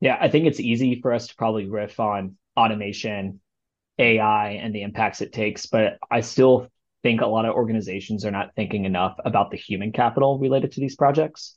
Yeah 0.00 0.16
i 0.20 0.28
think 0.28 0.46
it's 0.46 0.60
easy 0.60 1.00
for 1.00 1.12
us 1.12 1.28
to 1.28 1.36
probably 1.36 1.68
riff 1.68 2.00
on 2.00 2.36
automation 2.56 3.40
ai 3.98 4.52
and 4.52 4.74
the 4.74 4.82
impacts 4.82 5.20
it 5.20 5.32
takes 5.32 5.66
but 5.66 5.98
i 6.10 6.20
still 6.20 6.68
think 7.02 7.20
a 7.20 7.26
lot 7.26 7.44
of 7.44 7.54
organizations 7.54 8.24
are 8.24 8.30
not 8.30 8.54
thinking 8.54 8.84
enough 8.84 9.16
about 9.24 9.50
the 9.50 9.56
human 9.56 9.92
capital 9.92 10.38
related 10.38 10.72
to 10.72 10.80
these 10.80 10.96
projects. 10.96 11.56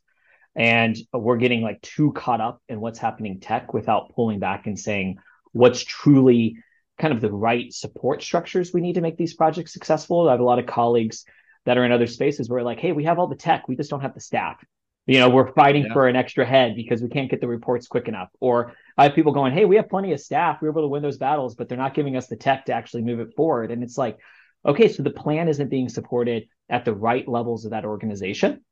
And 0.56 0.96
we're 1.12 1.38
getting 1.38 1.62
like 1.62 1.82
too 1.82 2.12
caught 2.12 2.42
up 2.42 2.62
in 2.70 2.80
what's 2.80 3.00
happening 3.00 3.40
tech 3.40 3.74
without 3.74 4.14
pulling 4.16 4.40
back 4.40 4.68
and 4.68 4.78
saying 4.78 5.18
what's 5.54 5.84
truly 5.84 6.58
kind 7.00 7.14
of 7.14 7.22
the 7.22 7.32
right 7.32 7.74
support 7.74 8.22
structures 8.22 8.72
we 8.74 8.82
need 8.82 8.94
to 8.94 9.02
make 9.02 9.18
these 9.18 9.34
projects 9.34 9.74
successful. 9.74 10.28
I 10.28 10.32
have 10.32 10.40
a 10.40 10.44
lot 10.44 10.60
of 10.60 10.66
colleagues 10.66 11.26
that 11.66 11.78
are 11.78 11.86
in 11.86 11.92
other 11.92 12.08
spaces 12.08 12.50
where 12.50 12.62
like, 12.62 12.80
hey, 12.80 12.92
we 12.92 13.06
have 13.06 13.20
all 13.20 13.28
the 13.28 13.36
tech, 13.36 13.68
we 13.68 13.76
just 13.76 13.90
don't 13.90 14.02
have 14.02 14.14
the 14.14 14.20
staff. 14.20 14.64
You 15.06 15.20
know, 15.20 15.30
we're 15.30 15.52
fighting 15.52 15.86
yeah. 15.86 15.94
for 15.94 16.08
an 16.08 16.16
extra 16.16 16.46
head 16.46 16.76
because 16.76 17.02
we 17.02 17.10
can't 17.10 17.30
get 17.30 17.42
the 17.42 17.48
reports 17.48 17.88
quick 17.88 18.08
enough. 18.08 18.30
Or 18.40 18.74
I 18.98 19.04
have 19.04 19.16
people 19.16 19.34
going, 19.34 19.54
hey, 19.54 19.66
we 19.66 19.76
have 19.76 19.90
plenty 19.90 20.14
of 20.14 20.20
staff, 20.20 20.60
we're 20.62 20.70
able 20.70 20.84
to 20.84 20.88
win 20.88 21.02
those 21.02 21.18
battles, 21.18 21.56
but 21.56 21.68
they're 21.68 21.78
not 21.78 21.94
giving 21.94 22.16
us 22.16 22.28
the 22.28 22.38
tech 22.38 22.66
to 22.66 22.74
actually 22.74 23.02
move 23.02 23.20
it 23.20 23.36
forward. 23.36 23.72
And 23.72 23.84
it's 23.84 23.98
like, 23.98 24.18
okay, 24.66 24.88
so 24.88 25.04
the 25.04 25.10
plan 25.10 25.50
isn't 25.50 25.70
being 25.70 25.90
supported 25.90 26.48
at 26.70 26.86
the 26.86 26.94
right 26.94 27.28
levels 27.28 27.66
of 27.66 27.72
that 27.72 27.86
organization. 27.86 28.64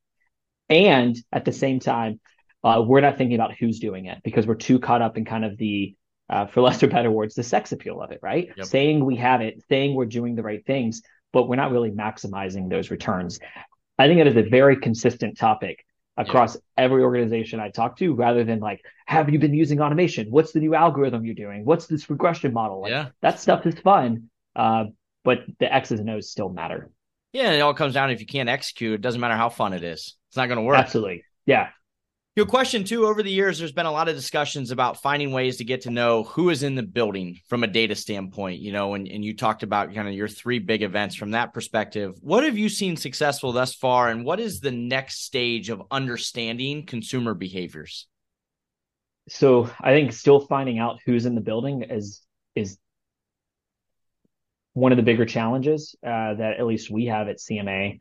And 0.70 1.18
at 1.34 1.44
the 1.44 1.52
same 1.52 1.82
time, 1.82 2.22
uh, 2.64 2.82
we're 2.86 3.02
not 3.02 3.18
thinking 3.18 3.36
about 3.36 3.56
who's 3.60 3.80
doing 3.80 4.06
it 4.06 4.20
because 4.24 4.48
we're 4.48 4.56
too 4.56 4.80
caught 4.80 5.02
up 5.02 5.18
in 5.18 5.26
kind 5.26 5.44
of 5.44 5.58
the 5.58 5.96
uh, 6.32 6.46
for 6.48 6.62
lesser 6.68 6.88
better 6.88 7.12
words, 7.12 7.36
the 7.36 7.44
sex 7.44 7.72
appeal 7.72 8.02
of 8.02 8.12
it, 8.12 8.20
right? 8.22 8.50
Yep. 8.58 8.66
Saying 8.66 9.06
we 9.06 9.18
have 9.18 9.42
it, 9.42 9.64
saying 9.70 9.94
we're 9.94 10.06
doing 10.06 10.36
the 10.36 10.44
right 10.44 10.66
things, 10.66 11.02
but 11.34 11.48
we're 11.48 11.58
not 11.58 11.72
really 11.72 11.92
maximizing 11.92 12.70
those 12.70 12.90
returns. 12.90 13.40
I 14.00 14.08
think 14.08 14.20
it 14.20 14.28
is 14.28 14.38
a 14.38 14.50
very 14.50 14.78
consistent 14.78 15.38
topic 15.38 15.86
across 16.18 16.56
yep. 16.56 16.64
every 16.78 17.04
organization 17.04 17.60
I 17.60 17.70
talk 17.70 17.98
to, 17.98 18.14
rather 18.14 18.44
than 18.44 18.60
like, 18.60 18.82
have 19.06 19.30
you 19.30 19.40
been 19.40 19.54
using 19.54 19.82
automation? 19.82 20.32
What's 20.32 20.52
the 20.52 20.60
new 20.60 20.74
algorithm 20.74 21.26
you're 21.26 21.36
doing? 21.36 21.66
What's 21.66 21.88
this 21.88 22.10
regression 22.10 22.54
model? 22.54 22.82
Like, 22.82 22.92
yeah. 22.92 23.10
That 23.22 23.40
stuff 23.40 23.66
is 23.66 23.78
fun, 23.80 24.30
uh, 24.56 24.86
but 25.24 25.40
the 25.60 25.72
X's 25.72 26.00
and 26.00 26.10
O's 26.10 26.32
still 26.32 26.50
matter. 26.50 26.90
Yeah, 27.34 27.52
it 27.52 27.62
all 27.62 27.74
comes 27.74 27.94
down 27.94 28.12
if 28.12 28.20
you 28.20 28.26
can't 28.26 28.50
execute, 28.50 28.96
it 28.96 29.02
doesn't 29.02 29.22
matter 29.22 29.36
how 29.36 29.50
fun 29.50 29.74
it 29.74 29.84
is. 29.84 30.18
It's 30.30 30.38
not 30.38 30.48
going 30.48 30.58
to 30.58 30.64
work. 30.64 30.78
Absolutely. 30.78 31.24
Yeah. 31.46 31.70
Your 32.38 32.46
question 32.46 32.86
too, 32.86 33.08
over 33.08 33.22
the 33.22 33.32
years, 33.32 33.60
there's 33.60 33.74
been 33.74 33.86
a 33.86 33.92
lot 33.92 34.08
of 34.08 34.16
discussions 34.16 34.72
about 34.72 35.02
finding 35.02 35.34
ways 35.34 35.58
to 35.58 35.66
get 35.66 35.82
to 35.82 35.90
know 35.90 36.24
who 36.24 36.50
is 36.50 36.64
in 36.64 36.76
the 36.76 36.84
building 36.84 37.38
from 37.50 37.66
a 37.66 37.68
data 37.68 37.94
standpoint, 37.94 38.62
you 38.62 38.72
know, 38.72 38.94
and, 38.94 39.06
and 39.06 39.26
you 39.26 39.36
talked 39.36 39.64
about 39.64 39.94
kind 39.94 40.08
of 40.08 40.14
your 40.14 40.30
three 40.30 40.60
big 40.60 40.82
events 40.82 41.14
from 41.14 41.32
that 41.32 41.54
perspective. 41.54 42.16
What 42.22 42.46
have 42.46 42.58
you 42.58 42.70
seen 42.70 42.96
successful 42.96 43.52
thus 43.52 43.76
far? 43.76 44.08
And 44.08 44.24
what 44.24 44.40
is 44.40 44.62
the 44.62 44.72
next 44.72 45.26
stage 45.26 45.70
of 45.70 45.84
understanding 45.92 46.86
consumer 46.86 47.34
behaviors? 47.34 48.08
So 49.28 49.70
I 49.82 49.92
think 49.92 50.14
still 50.14 50.40
finding 50.40 50.80
out 50.80 51.00
who's 51.06 51.26
in 51.26 51.36
the 51.36 51.42
building 51.42 51.84
is 51.84 52.22
is 52.56 52.78
one 54.72 54.94
of 54.94 54.96
the 54.96 55.04
bigger 55.04 55.26
challenges 55.26 55.96
uh, 56.02 56.36
that 56.36 56.56
at 56.60 56.66
least 56.66 56.90
we 56.90 57.08
have 57.08 57.28
at 57.28 57.40
CMA. 57.40 58.00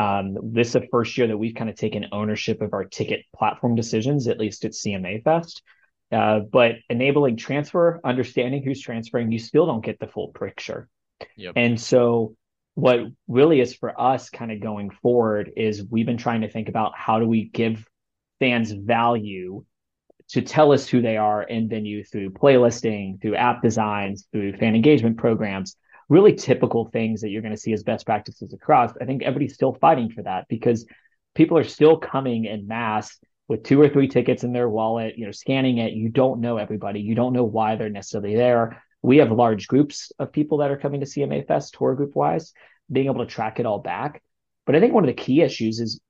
Um, 0.00 0.38
this 0.54 0.68
is 0.68 0.72
the 0.72 0.88
first 0.90 1.18
year 1.18 1.26
that 1.26 1.36
we've 1.36 1.54
kind 1.54 1.68
of 1.68 1.76
taken 1.76 2.06
ownership 2.10 2.62
of 2.62 2.72
our 2.72 2.84
ticket 2.84 3.26
platform 3.36 3.74
decisions, 3.74 4.28
at 4.28 4.38
least 4.38 4.64
at 4.64 4.72
CMA 4.72 5.22
Fest. 5.22 5.62
Uh, 6.10 6.40
but 6.40 6.76
enabling 6.88 7.36
transfer, 7.36 8.00
understanding 8.02 8.62
who's 8.62 8.80
transferring, 8.80 9.30
you 9.30 9.38
still 9.38 9.66
don't 9.66 9.84
get 9.84 9.98
the 10.00 10.06
full 10.06 10.28
picture. 10.28 10.88
Yep. 11.36 11.52
And 11.56 11.78
so, 11.78 12.34
what 12.76 13.00
really 13.28 13.60
is 13.60 13.74
for 13.74 14.00
us 14.00 14.30
kind 14.30 14.50
of 14.50 14.60
going 14.60 14.88
forward 14.88 15.52
is 15.54 15.84
we've 15.84 16.06
been 16.06 16.16
trying 16.16 16.40
to 16.40 16.50
think 16.50 16.70
about 16.70 16.92
how 16.96 17.18
do 17.18 17.26
we 17.26 17.50
give 17.50 17.86
fans 18.38 18.72
value 18.72 19.64
to 20.30 20.40
tell 20.40 20.72
us 20.72 20.88
who 20.88 21.02
they 21.02 21.18
are 21.18 21.42
in 21.42 21.68
venue 21.68 22.04
through 22.04 22.30
playlisting, 22.30 23.20
through 23.20 23.34
app 23.34 23.60
designs, 23.60 24.26
through 24.32 24.56
fan 24.56 24.74
engagement 24.74 25.18
programs 25.18 25.76
really 26.10 26.34
typical 26.34 26.90
things 26.90 27.22
that 27.22 27.30
you're 27.30 27.40
going 27.40 27.54
to 27.54 27.60
see 27.60 27.72
as 27.72 27.84
best 27.84 28.04
practices 28.04 28.52
across. 28.52 28.92
I 29.00 29.06
think 29.06 29.22
everybody's 29.22 29.54
still 29.54 29.72
fighting 29.72 30.10
for 30.10 30.22
that 30.24 30.46
because 30.48 30.84
people 31.34 31.56
are 31.56 31.64
still 31.64 31.96
coming 31.96 32.44
in 32.44 32.66
mass 32.66 33.16
with 33.48 33.62
two 33.62 33.80
or 33.80 33.88
three 33.88 34.08
tickets 34.08 34.44
in 34.44 34.52
their 34.52 34.68
wallet, 34.68 35.16
you 35.16 35.24
know, 35.24 35.32
scanning 35.32 35.78
it. 35.78 35.92
You 35.92 36.08
don't 36.08 36.40
know 36.40 36.56
everybody. 36.56 37.00
You 37.00 37.14
don't 37.14 37.32
know 37.32 37.44
why 37.44 37.76
they're 37.76 37.88
necessarily 37.88 38.34
there. 38.34 38.82
We 39.02 39.18
have 39.18 39.30
large 39.30 39.68
groups 39.68 40.12
of 40.18 40.32
people 40.32 40.58
that 40.58 40.70
are 40.70 40.76
coming 40.76 41.00
to 41.00 41.06
CMA 41.06 41.46
Fest 41.46 41.74
tour 41.78 41.94
group 41.94 42.14
wise, 42.14 42.52
being 42.90 43.06
able 43.06 43.24
to 43.24 43.30
track 43.30 43.60
it 43.60 43.66
all 43.66 43.78
back. 43.78 44.20
But 44.66 44.74
I 44.74 44.80
think 44.80 44.92
one 44.92 45.04
of 45.04 45.08
the 45.08 45.22
key 45.22 45.40
issues 45.40 45.80
is 45.80 46.00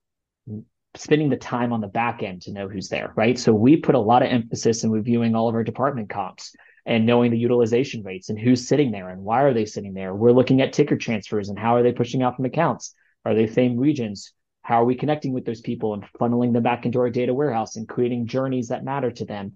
spending 0.96 1.28
the 1.28 1.36
time 1.36 1.72
on 1.72 1.80
the 1.80 1.86
back 1.86 2.22
end 2.22 2.42
to 2.42 2.52
know 2.52 2.68
who's 2.68 2.88
there, 2.88 3.12
right? 3.16 3.38
So 3.38 3.52
we 3.52 3.76
put 3.76 3.94
a 3.94 4.00
lot 4.00 4.22
of 4.22 4.30
emphasis 4.30 4.82
in 4.82 4.90
reviewing 4.90 5.34
all 5.34 5.48
of 5.48 5.54
our 5.54 5.62
department 5.62 6.08
comps 6.08 6.54
and 6.90 7.06
knowing 7.06 7.30
the 7.30 7.38
utilization 7.38 8.02
rates 8.02 8.30
and 8.30 8.38
who's 8.38 8.66
sitting 8.66 8.90
there 8.90 9.10
and 9.10 9.22
why 9.22 9.42
are 9.42 9.54
they 9.54 9.64
sitting 9.64 9.94
there. 9.94 10.12
We're 10.12 10.32
looking 10.32 10.60
at 10.60 10.72
ticker 10.72 10.96
transfers 10.96 11.48
and 11.48 11.56
how 11.56 11.76
are 11.76 11.84
they 11.84 11.92
pushing 11.92 12.20
out 12.20 12.34
from 12.34 12.46
accounts? 12.46 12.96
Are 13.24 13.32
they 13.32 13.46
same 13.46 13.78
regions? 13.78 14.32
How 14.62 14.82
are 14.82 14.84
we 14.84 14.96
connecting 14.96 15.32
with 15.32 15.44
those 15.44 15.60
people 15.60 15.94
and 15.94 16.04
funneling 16.20 16.52
them 16.52 16.64
back 16.64 16.86
into 16.86 16.98
our 16.98 17.08
data 17.08 17.32
warehouse 17.32 17.76
and 17.76 17.88
creating 17.88 18.26
journeys 18.26 18.68
that 18.68 18.84
matter 18.84 19.12
to 19.12 19.24
them? 19.24 19.54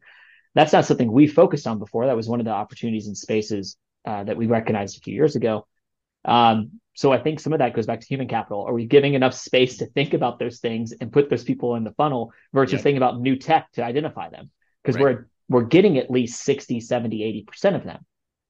That's 0.54 0.72
not 0.72 0.84
something 0.84 1.10
we 1.10 1.26
focused 1.26 1.66
on 1.66 1.80
before. 1.80 2.06
That 2.06 2.14
was 2.14 2.28
one 2.28 2.38
of 2.38 2.46
the 2.46 2.52
opportunities 2.52 3.08
and 3.08 3.18
spaces 3.18 3.76
uh, 4.06 4.22
that 4.22 4.36
we 4.36 4.46
recognized 4.46 4.96
a 4.96 5.00
few 5.00 5.14
years 5.14 5.34
ago. 5.34 5.66
Um, 6.24 6.78
so 6.94 7.10
I 7.10 7.18
think 7.18 7.40
some 7.40 7.52
of 7.52 7.58
that 7.58 7.74
goes 7.74 7.86
back 7.86 8.00
to 8.00 8.06
human 8.06 8.28
capital. 8.28 8.64
Are 8.64 8.72
we 8.72 8.86
giving 8.86 9.14
enough 9.14 9.34
space 9.34 9.78
to 9.78 9.86
think 9.86 10.14
about 10.14 10.38
those 10.38 10.60
things 10.60 10.92
and 10.92 11.12
put 11.12 11.30
those 11.30 11.42
people 11.42 11.74
in 11.74 11.82
the 11.82 11.94
funnel 11.94 12.32
versus 12.52 12.80
thinking 12.80 12.98
about 12.98 13.20
new 13.20 13.34
tech 13.34 13.72
to 13.72 13.82
identify 13.82 14.30
them? 14.30 14.52
Because 14.84 14.94
right. 14.94 15.16
we're 15.16 15.26
we're 15.54 15.62
getting 15.62 15.98
at 15.98 16.10
least 16.10 16.42
60, 16.42 16.80
70, 16.80 17.46
80% 17.48 17.76
of 17.76 17.84
them. 17.84 18.04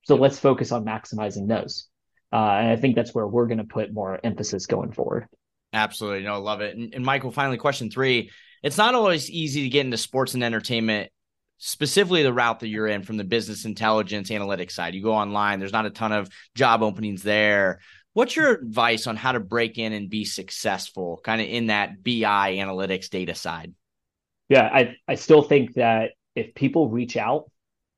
So 0.04 0.16
let's 0.16 0.38
focus 0.38 0.72
on 0.72 0.86
maximizing 0.86 1.46
those. 1.46 1.86
Uh, 2.32 2.36
and 2.36 2.68
I 2.70 2.76
think 2.76 2.96
that's 2.96 3.14
where 3.14 3.26
we're 3.26 3.46
going 3.46 3.58
to 3.58 3.64
put 3.64 3.92
more 3.92 4.18
emphasis 4.24 4.64
going 4.64 4.90
forward. 4.90 5.26
Absolutely. 5.74 6.22
No, 6.22 6.32
I 6.32 6.38
love 6.38 6.62
it. 6.62 6.74
And, 6.74 6.94
and 6.94 7.04
Michael, 7.04 7.30
finally, 7.30 7.58
question 7.58 7.90
three. 7.90 8.30
It's 8.62 8.78
not 8.78 8.94
always 8.94 9.28
easy 9.28 9.64
to 9.64 9.68
get 9.68 9.84
into 9.84 9.98
sports 9.98 10.32
and 10.32 10.42
entertainment 10.42 11.10
specifically 11.58 12.22
the 12.22 12.32
route 12.32 12.60
that 12.60 12.68
you're 12.68 12.86
in 12.86 13.02
from 13.02 13.18
the 13.18 13.24
business 13.24 13.66
intelligence 13.66 14.30
analytics 14.30 14.72
side. 14.72 14.94
You 14.94 15.02
go 15.02 15.12
online, 15.12 15.58
there's 15.58 15.72
not 15.72 15.84
a 15.84 15.90
ton 15.90 16.12
of 16.12 16.30
job 16.54 16.82
openings 16.82 17.22
there. 17.22 17.80
What's 18.14 18.34
your 18.34 18.50
advice 18.50 19.06
on 19.06 19.16
how 19.16 19.32
to 19.32 19.40
break 19.40 19.76
in 19.76 19.92
and 19.92 20.08
be 20.08 20.24
successful 20.24 21.20
kind 21.22 21.42
of 21.42 21.48
in 21.48 21.66
that 21.66 22.02
BI 22.02 22.54
analytics 22.56 23.10
data 23.10 23.34
side? 23.34 23.74
Yeah, 24.48 24.70
I, 24.72 24.96
I 25.06 25.16
still 25.16 25.42
think 25.42 25.74
that 25.74 26.12
if 26.34 26.54
people 26.54 26.88
reach 26.88 27.16
out 27.16 27.50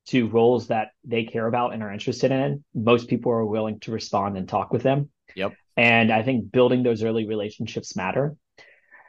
to 0.06 0.28
roles 0.28 0.68
that 0.68 0.90
they 1.04 1.24
care 1.24 1.46
about 1.46 1.72
and 1.72 1.82
are 1.82 1.92
interested 1.92 2.30
in, 2.30 2.64
most 2.74 3.08
people 3.08 3.32
are 3.32 3.44
willing 3.44 3.80
to 3.80 3.90
respond 3.90 4.36
and 4.36 4.48
talk 4.48 4.72
with 4.72 4.82
them. 4.82 5.10
Yep. 5.34 5.54
And 5.76 6.12
I 6.12 6.22
think 6.22 6.52
building 6.52 6.82
those 6.82 7.02
early 7.02 7.26
relationships 7.26 7.96
matter. 7.96 8.36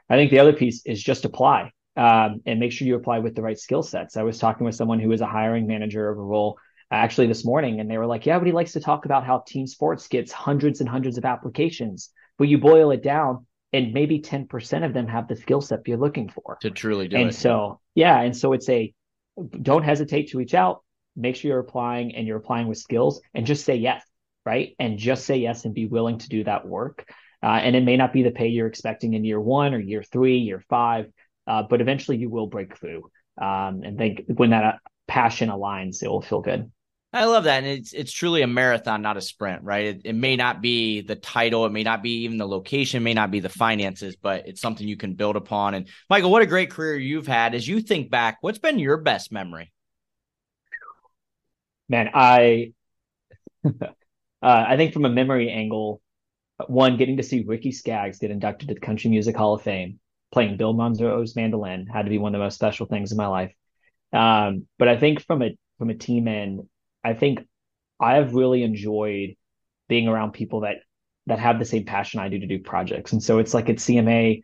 I 0.09 0.15
think 0.15 0.31
the 0.31 0.39
other 0.39 0.53
piece 0.53 0.85
is 0.85 1.01
just 1.01 1.25
apply 1.25 1.71
um, 1.95 2.41
and 2.45 2.59
make 2.59 2.71
sure 2.71 2.87
you 2.87 2.95
apply 2.95 3.19
with 3.19 3.35
the 3.35 3.41
right 3.41 3.59
skill 3.59 3.83
sets. 3.83 4.17
I 4.17 4.23
was 4.23 4.39
talking 4.39 4.65
with 4.65 4.75
someone 4.75 4.99
who 4.99 5.09
was 5.09 5.21
a 5.21 5.27
hiring 5.27 5.67
manager 5.67 6.09
of 6.09 6.17
a 6.17 6.21
role 6.21 6.57
actually 6.89 7.27
this 7.27 7.43
morning, 7.43 7.79
and 7.79 7.91
they 7.91 7.97
were 7.97 8.05
like, 8.05 8.25
"Yeah, 8.25 8.37
but 8.37 8.47
he 8.47 8.53
likes 8.53 8.73
to 8.73 8.79
talk 8.79 9.05
about 9.05 9.25
how 9.25 9.43
team 9.45 9.67
sports 9.67 10.07
gets 10.07 10.31
hundreds 10.31 10.79
and 10.79 10.87
hundreds 10.87 11.17
of 11.17 11.25
applications, 11.25 12.11
but 12.37 12.47
you 12.47 12.57
boil 12.57 12.91
it 12.91 13.03
down, 13.03 13.45
and 13.73 13.93
maybe 13.93 14.19
ten 14.19 14.47
percent 14.47 14.85
of 14.85 14.93
them 14.93 15.07
have 15.07 15.27
the 15.27 15.35
skill 15.35 15.59
set 15.59 15.87
you're 15.87 15.97
looking 15.97 16.29
for 16.29 16.57
to 16.61 16.71
truly 16.71 17.07
do 17.07 17.17
and 17.17 17.23
it." 17.23 17.27
And 17.27 17.35
so, 17.35 17.81
yeah, 17.93 18.21
and 18.21 18.35
so 18.35 18.53
it's 18.53 18.69
a 18.69 18.93
don't 19.61 19.83
hesitate 19.83 20.29
to 20.29 20.37
reach 20.37 20.53
out. 20.53 20.83
Make 21.15 21.35
sure 21.35 21.49
you're 21.49 21.59
applying 21.59 22.15
and 22.15 22.27
you're 22.27 22.37
applying 22.37 22.67
with 22.67 22.77
skills, 22.77 23.21
and 23.33 23.45
just 23.45 23.65
say 23.65 23.75
yes, 23.75 24.03
right? 24.45 24.75
And 24.79 24.97
just 24.97 25.25
say 25.25 25.37
yes 25.37 25.65
and 25.65 25.73
be 25.73 25.85
willing 25.85 26.19
to 26.19 26.29
do 26.29 26.43
that 26.43 26.67
work. 26.67 27.05
Uh, 27.43 27.47
and 27.47 27.75
it 27.75 27.83
may 27.83 27.97
not 27.97 28.13
be 28.13 28.23
the 28.23 28.31
pay 28.31 28.47
you're 28.47 28.67
expecting 28.67 29.13
in 29.13 29.23
year 29.23 29.39
one 29.39 29.73
or 29.73 29.79
year 29.79 30.03
three, 30.03 30.37
year 30.37 30.63
five, 30.69 31.07
uh, 31.45 31.63
but 31.63 31.81
eventually 31.81 32.17
you 32.17 32.29
will 32.29 32.47
break 32.47 32.77
through. 32.77 33.09
Um, 33.39 33.83
and 33.83 33.97
think 33.97 34.23
when 34.27 34.49
that 34.49 34.79
passion 35.07 35.49
aligns, 35.49 36.01
it 36.01 36.09
will 36.09 36.21
feel 36.21 36.41
good. 36.41 36.71
I 37.13 37.25
love 37.25 37.45
that. 37.45 37.63
And 37.63 37.67
it's 37.67 37.93
it's 37.93 38.11
truly 38.11 38.41
a 38.41 38.47
marathon, 38.47 39.01
not 39.01 39.17
a 39.17 39.21
sprint, 39.21 39.63
right? 39.63 39.85
It, 39.85 40.01
it, 40.03 40.15
may 40.15 40.35
not 40.35 40.61
be 40.61 41.01
the 41.01 41.15
title, 41.15 41.65
it 41.65 41.71
may 41.71 41.83
not 41.83 42.03
be 42.03 42.23
even 42.23 42.37
the 42.37 42.47
location, 42.47 43.01
may 43.01 43.13
not 43.13 43.31
be 43.31 43.39
the 43.39 43.49
finances, 43.49 44.17
but 44.17 44.47
it's 44.47 44.61
something 44.61 44.87
you 44.87 44.97
can 44.97 45.13
build 45.13 45.37
upon. 45.37 45.73
And 45.73 45.87
Michael, 46.09 46.31
what 46.31 46.41
a 46.41 46.45
great 46.45 46.69
career 46.69 46.97
you've 46.97 47.27
had. 47.27 47.55
As 47.55 47.67
you 47.67 47.81
think 47.81 48.11
back, 48.11 48.39
what's 48.41 48.59
been 48.59 48.77
your 48.77 48.97
best 48.97 49.31
memory? 49.31 49.71
Man, 51.87 52.09
I 52.13 52.73
uh, 53.65 53.69
I 54.41 54.75
think 54.75 54.93
from 54.93 55.05
a 55.05 55.09
memory 55.09 55.49
angle, 55.49 56.01
one 56.67 56.97
getting 56.97 57.17
to 57.17 57.23
see 57.23 57.43
Ricky 57.47 57.71
Skaggs 57.71 58.19
get 58.19 58.31
inducted 58.31 58.67
to 58.67 58.73
the 58.73 58.81
Country 58.81 59.09
Music 59.09 59.35
Hall 59.35 59.53
of 59.53 59.61
Fame, 59.61 59.99
playing 60.33 60.57
Bill 60.57 60.73
Monroe's 60.73 61.37
mandolin 61.37 61.87
had 61.87 62.03
to 62.03 62.09
be 62.09 62.17
one 62.17 62.35
of 62.35 62.39
the 62.39 62.43
most 62.43 62.55
special 62.55 62.85
things 62.85 63.13
in 63.13 63.17
my 63.17 63.27
life. 63.27 63.53
Um, 64.11 64.67
but 64.77 64.89
I 64.89 64.97
think 64.97 65.21
from 65.25 65.41
a 65.41 65.57
from 65.77 65.89
a 65.89 65.95
team 65.95 66.27
end, 66.27 66.67
I 67.07 67.13
think 67.13 67.45
I 67.99 68.15
have 68.15 68.33
really 68.33 68.63
enjoyed 68.63 69.35
being 69.87 70.07
around 70.07 70.33
people 70.33 70.61
that 70.61 70.77
that 71.27 71.39
have 71.39 71.59
the 71.59 71.65
same 71.65 71.85
passion 71.85 72.19
I 72.19 72.29
do 72.29 72.39
to 72.39 72.47
do 72.47 72.59
projects. 72.59 73.11
And 73.11 73.21
so 73.21 73.39
it's 73.39 73.53
like 73.53 73.69
at 73.69 73.77
CMA, 73.77 74.43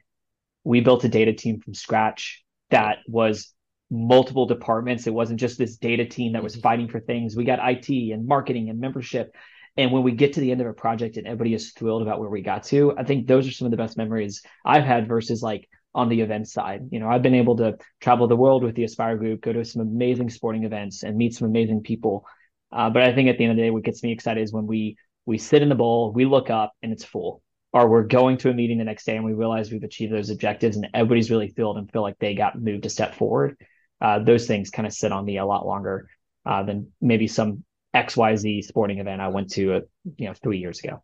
we 0.64 0.82
built 0.82 1.04
a 1.04 1.10
data 1.10 1.34
team 1.34 1.60
from 1.62 1.74
scratch 1.74 2.44
that 2.72 2.98
was 3.08 3.54
multiple 3.90 4.46
departments. 4.46 5.08
It 5.08 5.14
wasn't 5.14 5.40
just 5.40 5.58
this 5.58 5.78
data 5.78 6.06
team 6.06 6.34
that 6.34 6.44
was 6.44 6.54
mm-hmm. 6.54 6.62
fighting 6.62 6.88
for 6.90 7.00
things. 7.00 7.36
We 7.36 7.46
got 7.46 7.60
IT 7.62 7.90
and 7.90 8.28
marketing 8.28 8.70
and 8.70 8.80
membership. 8.80 9.34
And 9.78 9.92
when 9.92 10.04
we 10.04 10.12
get 10.12 10.34
to 10.34 10.40
the 10.40 10.52
end 10.52 10.62
of 10.62 10.68
a 10.68 10.74
project 10.74 11.18
and 11.18 11.26
everybody 11.26 11.54
is 11.54 11.72
thrilled 11.72 12.02
about 12.02 12.20
where 12.20 12.30
we 12.30 12.42
got 12.42 12.64
to, 12.66 12.94
I 12.98 13.04
think 13.04 13.28
those 13.28 13.48
are 13.48 13.52
some 13.52 13.66
of 13.66 13.72
the 13.72 13.78
best 13.78 13.98
memories 13.98 14.42
I've 14.66 14.84
had 14.84 15.08
versus 15.08 15.42
like 15.42 15.70
on 15.96 16.10
the 16.10 16.22
event 16.22 16.48
side. 16.48 16.90
You 16.92 17.00
know, 17.00 17.08
I've 17.08 17.22
been 17.22 17.36
able 17.36 17.58
to 17.58 17.78
travel 18.02 18.28
the 18.28 18.36
world 18.36 18.64
with 18.64 18.76
the 18.76 18.84
Aspire 18.84 19.18
Group, 19.18 19.42
go 19.42 19.54
to 19.54 19.64
some 19.64 19.82
amazing 19.82 20.30
sporting 20.30 20.64
events 20.64 21.04
and 21.04 21.16
meet 21.16 21.34
some 21.34 21.48
amazing 21.48 21.82
people. 21.82 22.26
Uh, 22.74 22.90
but 22.90 23.04
I 23.04 23.14
think 23.14 23.30
at 23.30 23.38
the 23.38 23.44
end 23.44 23.52
of 23.52 23.58
the 23.58 23.64
day, 23.64 23.70
what 23.70 23.84
gets 23.84 24.02
me 24.04 24.12
excited 24.12 24.42
is 24.42 24.52
when 24.52 24.68
we 24.68 24.98
we 25.26 25.38
sit 25.38 25.62
in 25.62 25.70
the 25.70 25.76
bowl, 25.76 26.12
we 26.12 26.26
look 26.26 26.50
up 26.50 26.74
and 26.82 26.92
it's 26.92 27.06
full, 27.06 27.42
or 27.72 27.88
we're 27.88 28.04
going 28.04 28.38
to 28.40 28.50
a 28.50 28.54
meeting 28.54 28.78
the 28.78 28.84
next 28.84 29.06
day 29.06 29.16
and 29.16 29.24
we 29.24 29.34
realize 29.34 29.72
we've 29.72 29.84
achieved 29.84 30.12
those 30.12 30.30
objectives 30.30 30.76
and 30.76 30.88
everybody's 30.94 31.32
really 31.32 31.48
filled 31.48 31.78
and 31.78 31.90
feel 31.92 32.02
like 32.02 32.18
they 32.20 32.34
got 32.34 32.60
moved 32.60 32.86
a 32.86 32.90
step 32.90 33.16
forward. 33.16 33.56
Uh, 34.02 34.20
those 34.20 34.48
things 34.48 34.70
kind 34.70 34.86
of 34.86 34.92
sit 34.92 35.12
on 35.12 35.24
me 35.24 35.38
a 35.38 35.46
lot 35.46 35.66
longer 35.66 36.10
uh, 36.46 36.64
than 36.64 36.92
maybe 37.00 37.28
some 37.28 37.64
XYZ 37.96 38.64
sporting 38.66 39.00
event 39.00 39.22
I 39.22 39.30
went 39.30 39.52
to, 39.52 39.76
uh, 39.76 39.80
you 40.18 40.28
know, 40.28 40.34
three 40.34 40.58
years 40.58 40.80
ago. 40.80 41.02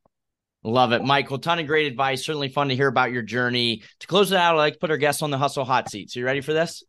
Love 0.64 0.92
it, 0.92 1.02
Michael. 1.02 1.40
Ton 1.40 1.60
of 1.60 1.68
great 1.68 1.88
advice. 1.88 2.26
Certainly 2.26 2.50
fun 2.50 2.68
to 2.68 2.76
hear 2.76 2.90
about 2.90 3.14
your 3.14 3.22
journey. 3.22 3.84
To 4.00 4.08
close 4.08 4.34
it 4.34 4.38
out, 4.38 4.56
I'd 4.56 4.58
like 4.58 4.74
to 4.74 4.80
put 4.80 4.92
our 4.92 4.98
guests 4.98 5.22
on 5.22 5.32
the 5.32 5.38
hustle 5.38 5.64
hot 5.64 5.90
seat. 5.90 6.12
So 6.12 6.20
you 6.20 6.26
ready 6.26 6.42
for 6.42 6.52
this? 6.52 6.84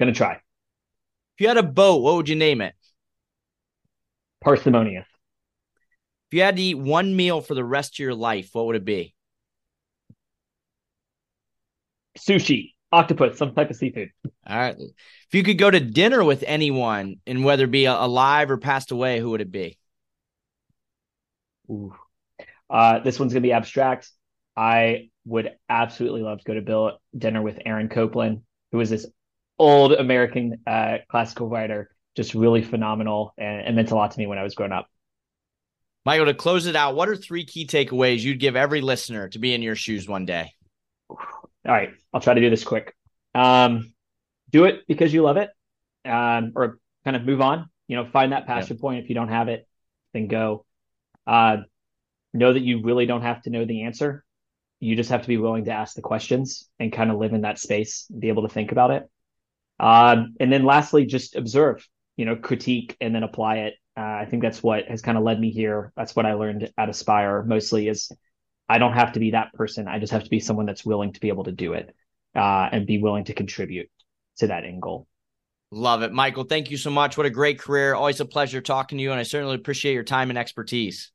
Gonna 0.00 0.12
try. 0.12 0.32
If 0.32 1.40
you 1.40 1.46
had 1.46 1.58
a 1.58 1.62
boat, 1.62 2.02
what 2.02 2.16
would 2.16 2.28
you 2.28 2.34
name 2.34 2.60
it? 2.60 2.74
Parsimonious. 4.42 5.06
If 6.30 6.36
you 6.36 6.42
had 6.42 6.56
to 6.56 6.62
eat 6.62 6.78
one 6.78 7.14
meal 7.16 7.40
for 7.40 7.54
the 7.54 7.64
rest 7.64 7.94
of 7.94 7.98
your 7.98 8.14
life, 8.14 8.50
what 8.52 8.66
would 8.66 8.76
it 8.76 8.84
be? 8.84 9.14
Sushi, 12.18 12.74
octopus, 12.92 13.38
some 13.38 13.54
type 13.54 13.70
of 13.70 13.76
seafood. 13.76 14.10
All 14.46 14.58
right. 14.58 14.76
If 14.78 15.34
you 15.34 15.42
could 15.42 15.58
go 15.58 15.70
to 15.70 15.80
dinner 15.80 16.22
with 16.22 16.44
anyone, 16.46 17.16
and 17.26 17.44
whether 17.44 17.64
it 17.64 17.70
be 17.70 17.84
alive 17.84 18.50
or 18.50 18.58
passed 18.58 18.90
away, 18.90 19.18
who 19.18 19.30
would 19.30 19.40
it 19.40 19.50
be? 19.50 19.78
Ooh. 21.70 21.94
Uh, 22.68 23.00
this 23.00 23.18
one's 23.18 23.32
going 23.32 23.42
to 23.42 23.46
be 23.46 23.52
abstract. 23.52 24.10
I 24.56 25.10
would 25.24 25.52
absolutely 25.68 26.22
love 26.22 26.38
to 26.38 26.44
go 26.44 26.54
to 26.54 26.62
Bill 26.62 26.98
dinner 27.16 27.42
with 27.42 27.58
Aaron 27.64 27.88
Copland, 27.88 28.42
who 28.72 28.80
is 28.80 28.90
this 28.90 29.06
old 29.58 29.92
American 29.92 30.62
uh, 30.66 30.98
classical 31.08 31.48
writer, 31.48 31.90
just 32.16 32.34
really 32.34 32.62
phenomenal 32.62 33.32
and, 33.38 33.66
and 33.66 33.76
meant 33.76 33.90
a 33.90 33.94
lot 33.94 34.10
to 34.12 34.18
me 34.18 34.26
when 34.26 34.38
I 34.38 34.42
was 34.42 34.54
growing 34.54 34.72
up. 34.72 34.88
Michael, 36.04 36.26
to 36.26 36.34
close 36.34 36.66
it 36.66 36.76
out, 36.76 36.94
what 36.94 37.08
are 37.08 37.16
three 37.16 37.44
key 37.44 37.66
takeaways 37.66 38.20
you'd 38.20 38.40
give 38.40 38.56
every 38.56 38.80
listener 38.80 39.28
to 39.28 39.38
be 39.38 39.54
in 39.54 39.62
your 39.62 39.76
shoes 39.76 40.08
one 40.08 40.24
day? 40.24 40.52
All 41.10 41.18
right, 41.64 41.90
I'll 42.12 42.20
try 42.20 42.34
to 42.34 42.40
do 42.40 42.48
this 42.48 42.64
quick. 42.64 42.94
Um, 43.34 43.92
do 44.50 44.64
it 44.64 44.86
because 44.88 45.12
you 45.12 45.22
love 45.22 45.36
it, 45.36 45.50
um, 46.04 46.52
or 46.56 46.78
kind 47.04 47.16
of 47.16 47.24
move 47.24 47.40
on. 47.40 47.68
You 47.86 47.96
know, 47.96 48.06
find 48.06 48.32
that 48.32 48.46
passion 48.46 48.76
yeah. 48.76 48.80
point. 48.80 49.04
If 49.04 49.08
you 49.08 49.14
don't 49.14 49.28
have 49.28 49.48
it, 49.48 49.68
then 50.14 50.26
go. 50.26 50.64
Uh, 51.26 51.58
know 52.32 52.52
that 52.52 52.62
you 52.62 52.82
really 52.82 53.06
don't 53.06 53.22
have 53.22 53.42
to 53.42 53.50
know 53.50 53.64
the 53.64 53.82
answer. 53.82 54.24
You 54.78 54.96
just 54.96 55.10
have 55.10 55.22
to 55.22 55.28
be 55.28 55.36
willing 55.36 55.66
to 55.66 55.72
ask 55.72 55.94
the 55.94 56.02
questions 56.02 56.68
and 56.78 56.92
kind 56.92 57.10
of 57.10 57.18
live 57.18 57.34
in 57.34 57.42
that 57.42 57.58
space, 57.58 58.06
be 58.06 58.28
able 58.28 58.48
to 58.48 58.54
think 58.54 58.72
about 58.72 58.90
it. 58.90 59.10
Um, 59.78 60.34
and 60.40 60.52
then 60.52 60.64
lastly, 60.64 61.06
just 61.06 61.36
observe, 61.36 61.86
you 62.20 62.26
know, 62.26 62.36
critique 62.36 62.98
and 63.00 63.14
then 63.14 63.22
apply 63.22 63.56
it. 63.60 63.74
Uh, 63.96 64.02
I 64.02 64.26
think 64.26 64.42
that's 64.42 64.62
what 64.62 64.84
has 64.88 65.00
kind 65.00 65.16
of 65.16 65.24
led 65.24 65.40
me 65.40 65.50
here. 65.50 65.90
That's 65.96 66.14
what 66.14 66.26
I 66.26 66.34
learned 66.34 66.70
at 66.76 66.90
Aspire 66.90 67.42
mostly 67.42 67.88
is 67.88 68.12
I 68.68 68.76
don't 68.76 68.92
have 68.92 69.14
to 69.14 69.20
be 69.20 69.30
that 69.30 69.54
person. 69.54 69.88
I 69.88 69.98
just 69.98 70.12
have 70.12 70.24
to 70.24 70.28
be 70.28 70.38
someone 70.38 70.66
that's 70.66 70.84
willing 70.84 71.14
to 71.14 71.20
be 71.20 71.28
able 71.28 71.44
to 71.44 71.52
do 71.52 71.72
it 71.72 71.94
uh, 72.34 72.68
and 72.72 72.86
be 72.86 72.98
willing 72.98 73.24
to 73.24 73.32
contribute 73.32 73.88
to 74.36 74.48
that 74.48 74.64
end 74.64 74.82
goal. 74.82 75.06
Love 75.70 76.02
it. 76.02 76.12
Michael, 76.12 76.44
thank 76.44 76.70
you 76.70 76.76
so 76.76 76.90
much. 76.90 77.16
What 77.16 77.24
a 77.24 77.30
great 77.30 77.58
career. 77.58 77.94
Always 77.94 78.20
a 78.20 78.26
pleasure 78.26 78.60
talking 78.60 78.98
to 78.98 79.02
you. 79.02 79.12
And 79.12 79.18
I 79.18 79.22
certainly 79.22 79.54
appreciate 79.54 79.94
your 79.94 80.04
time 80.04 80.28
and 80.28 80.38
expertise. 80.38 81.12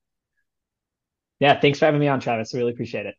Yeah, 1.40 1.60
thanks 1.60 1.78
for 1.78 1.86
having 1.86 2.00
me 2.00 2.08
on, 2.08 2.20
Travis. 2.20 2.56
I 2.56 2.58
really 2.58 2.72
appreciate 2.72 3.06
it. 3.06 3.14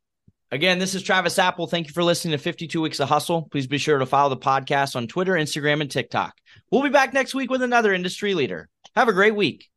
Again, 0.52 0.78
this 0.78 0.94
is 0.94 1.02
Travis 1.02 1.40
Apple. 1.40 1.66
Thank 1.66 1.88
you 1.88 1.92
for 1.92 2.04
listening 2.04 2.32
to 2.32 2.38
52 2.38 2.80
Weeks 2.80 3.00
of 3.00 3.08
Hustle. 3.08 3.48
Please 3.50 3.66
be 3.66 3.78
sure 3.78 3.98
to 3.98 4.06
follow 4.06 4.28
the 4.28 4.36
podcast 4.36 4.94
on 4.94 5.08
Twitter, 5.08 5.32
Instagram, 5.32 5.80
and 5.80 5.90
TikTok. 5.90 6.34
We'll 6.70 6.84
be 6.84 6.88
back 6.88 7.12
next 7.12 7.34
week 7.34 7.50
with 7.50 7.62
another 7.62 7.92
industry 7.92 8.32
leader. 8.32 8.68
Have 8.94 9.08
a 9.08 9.12
great 9.12 9.34
week. 9.34 9.68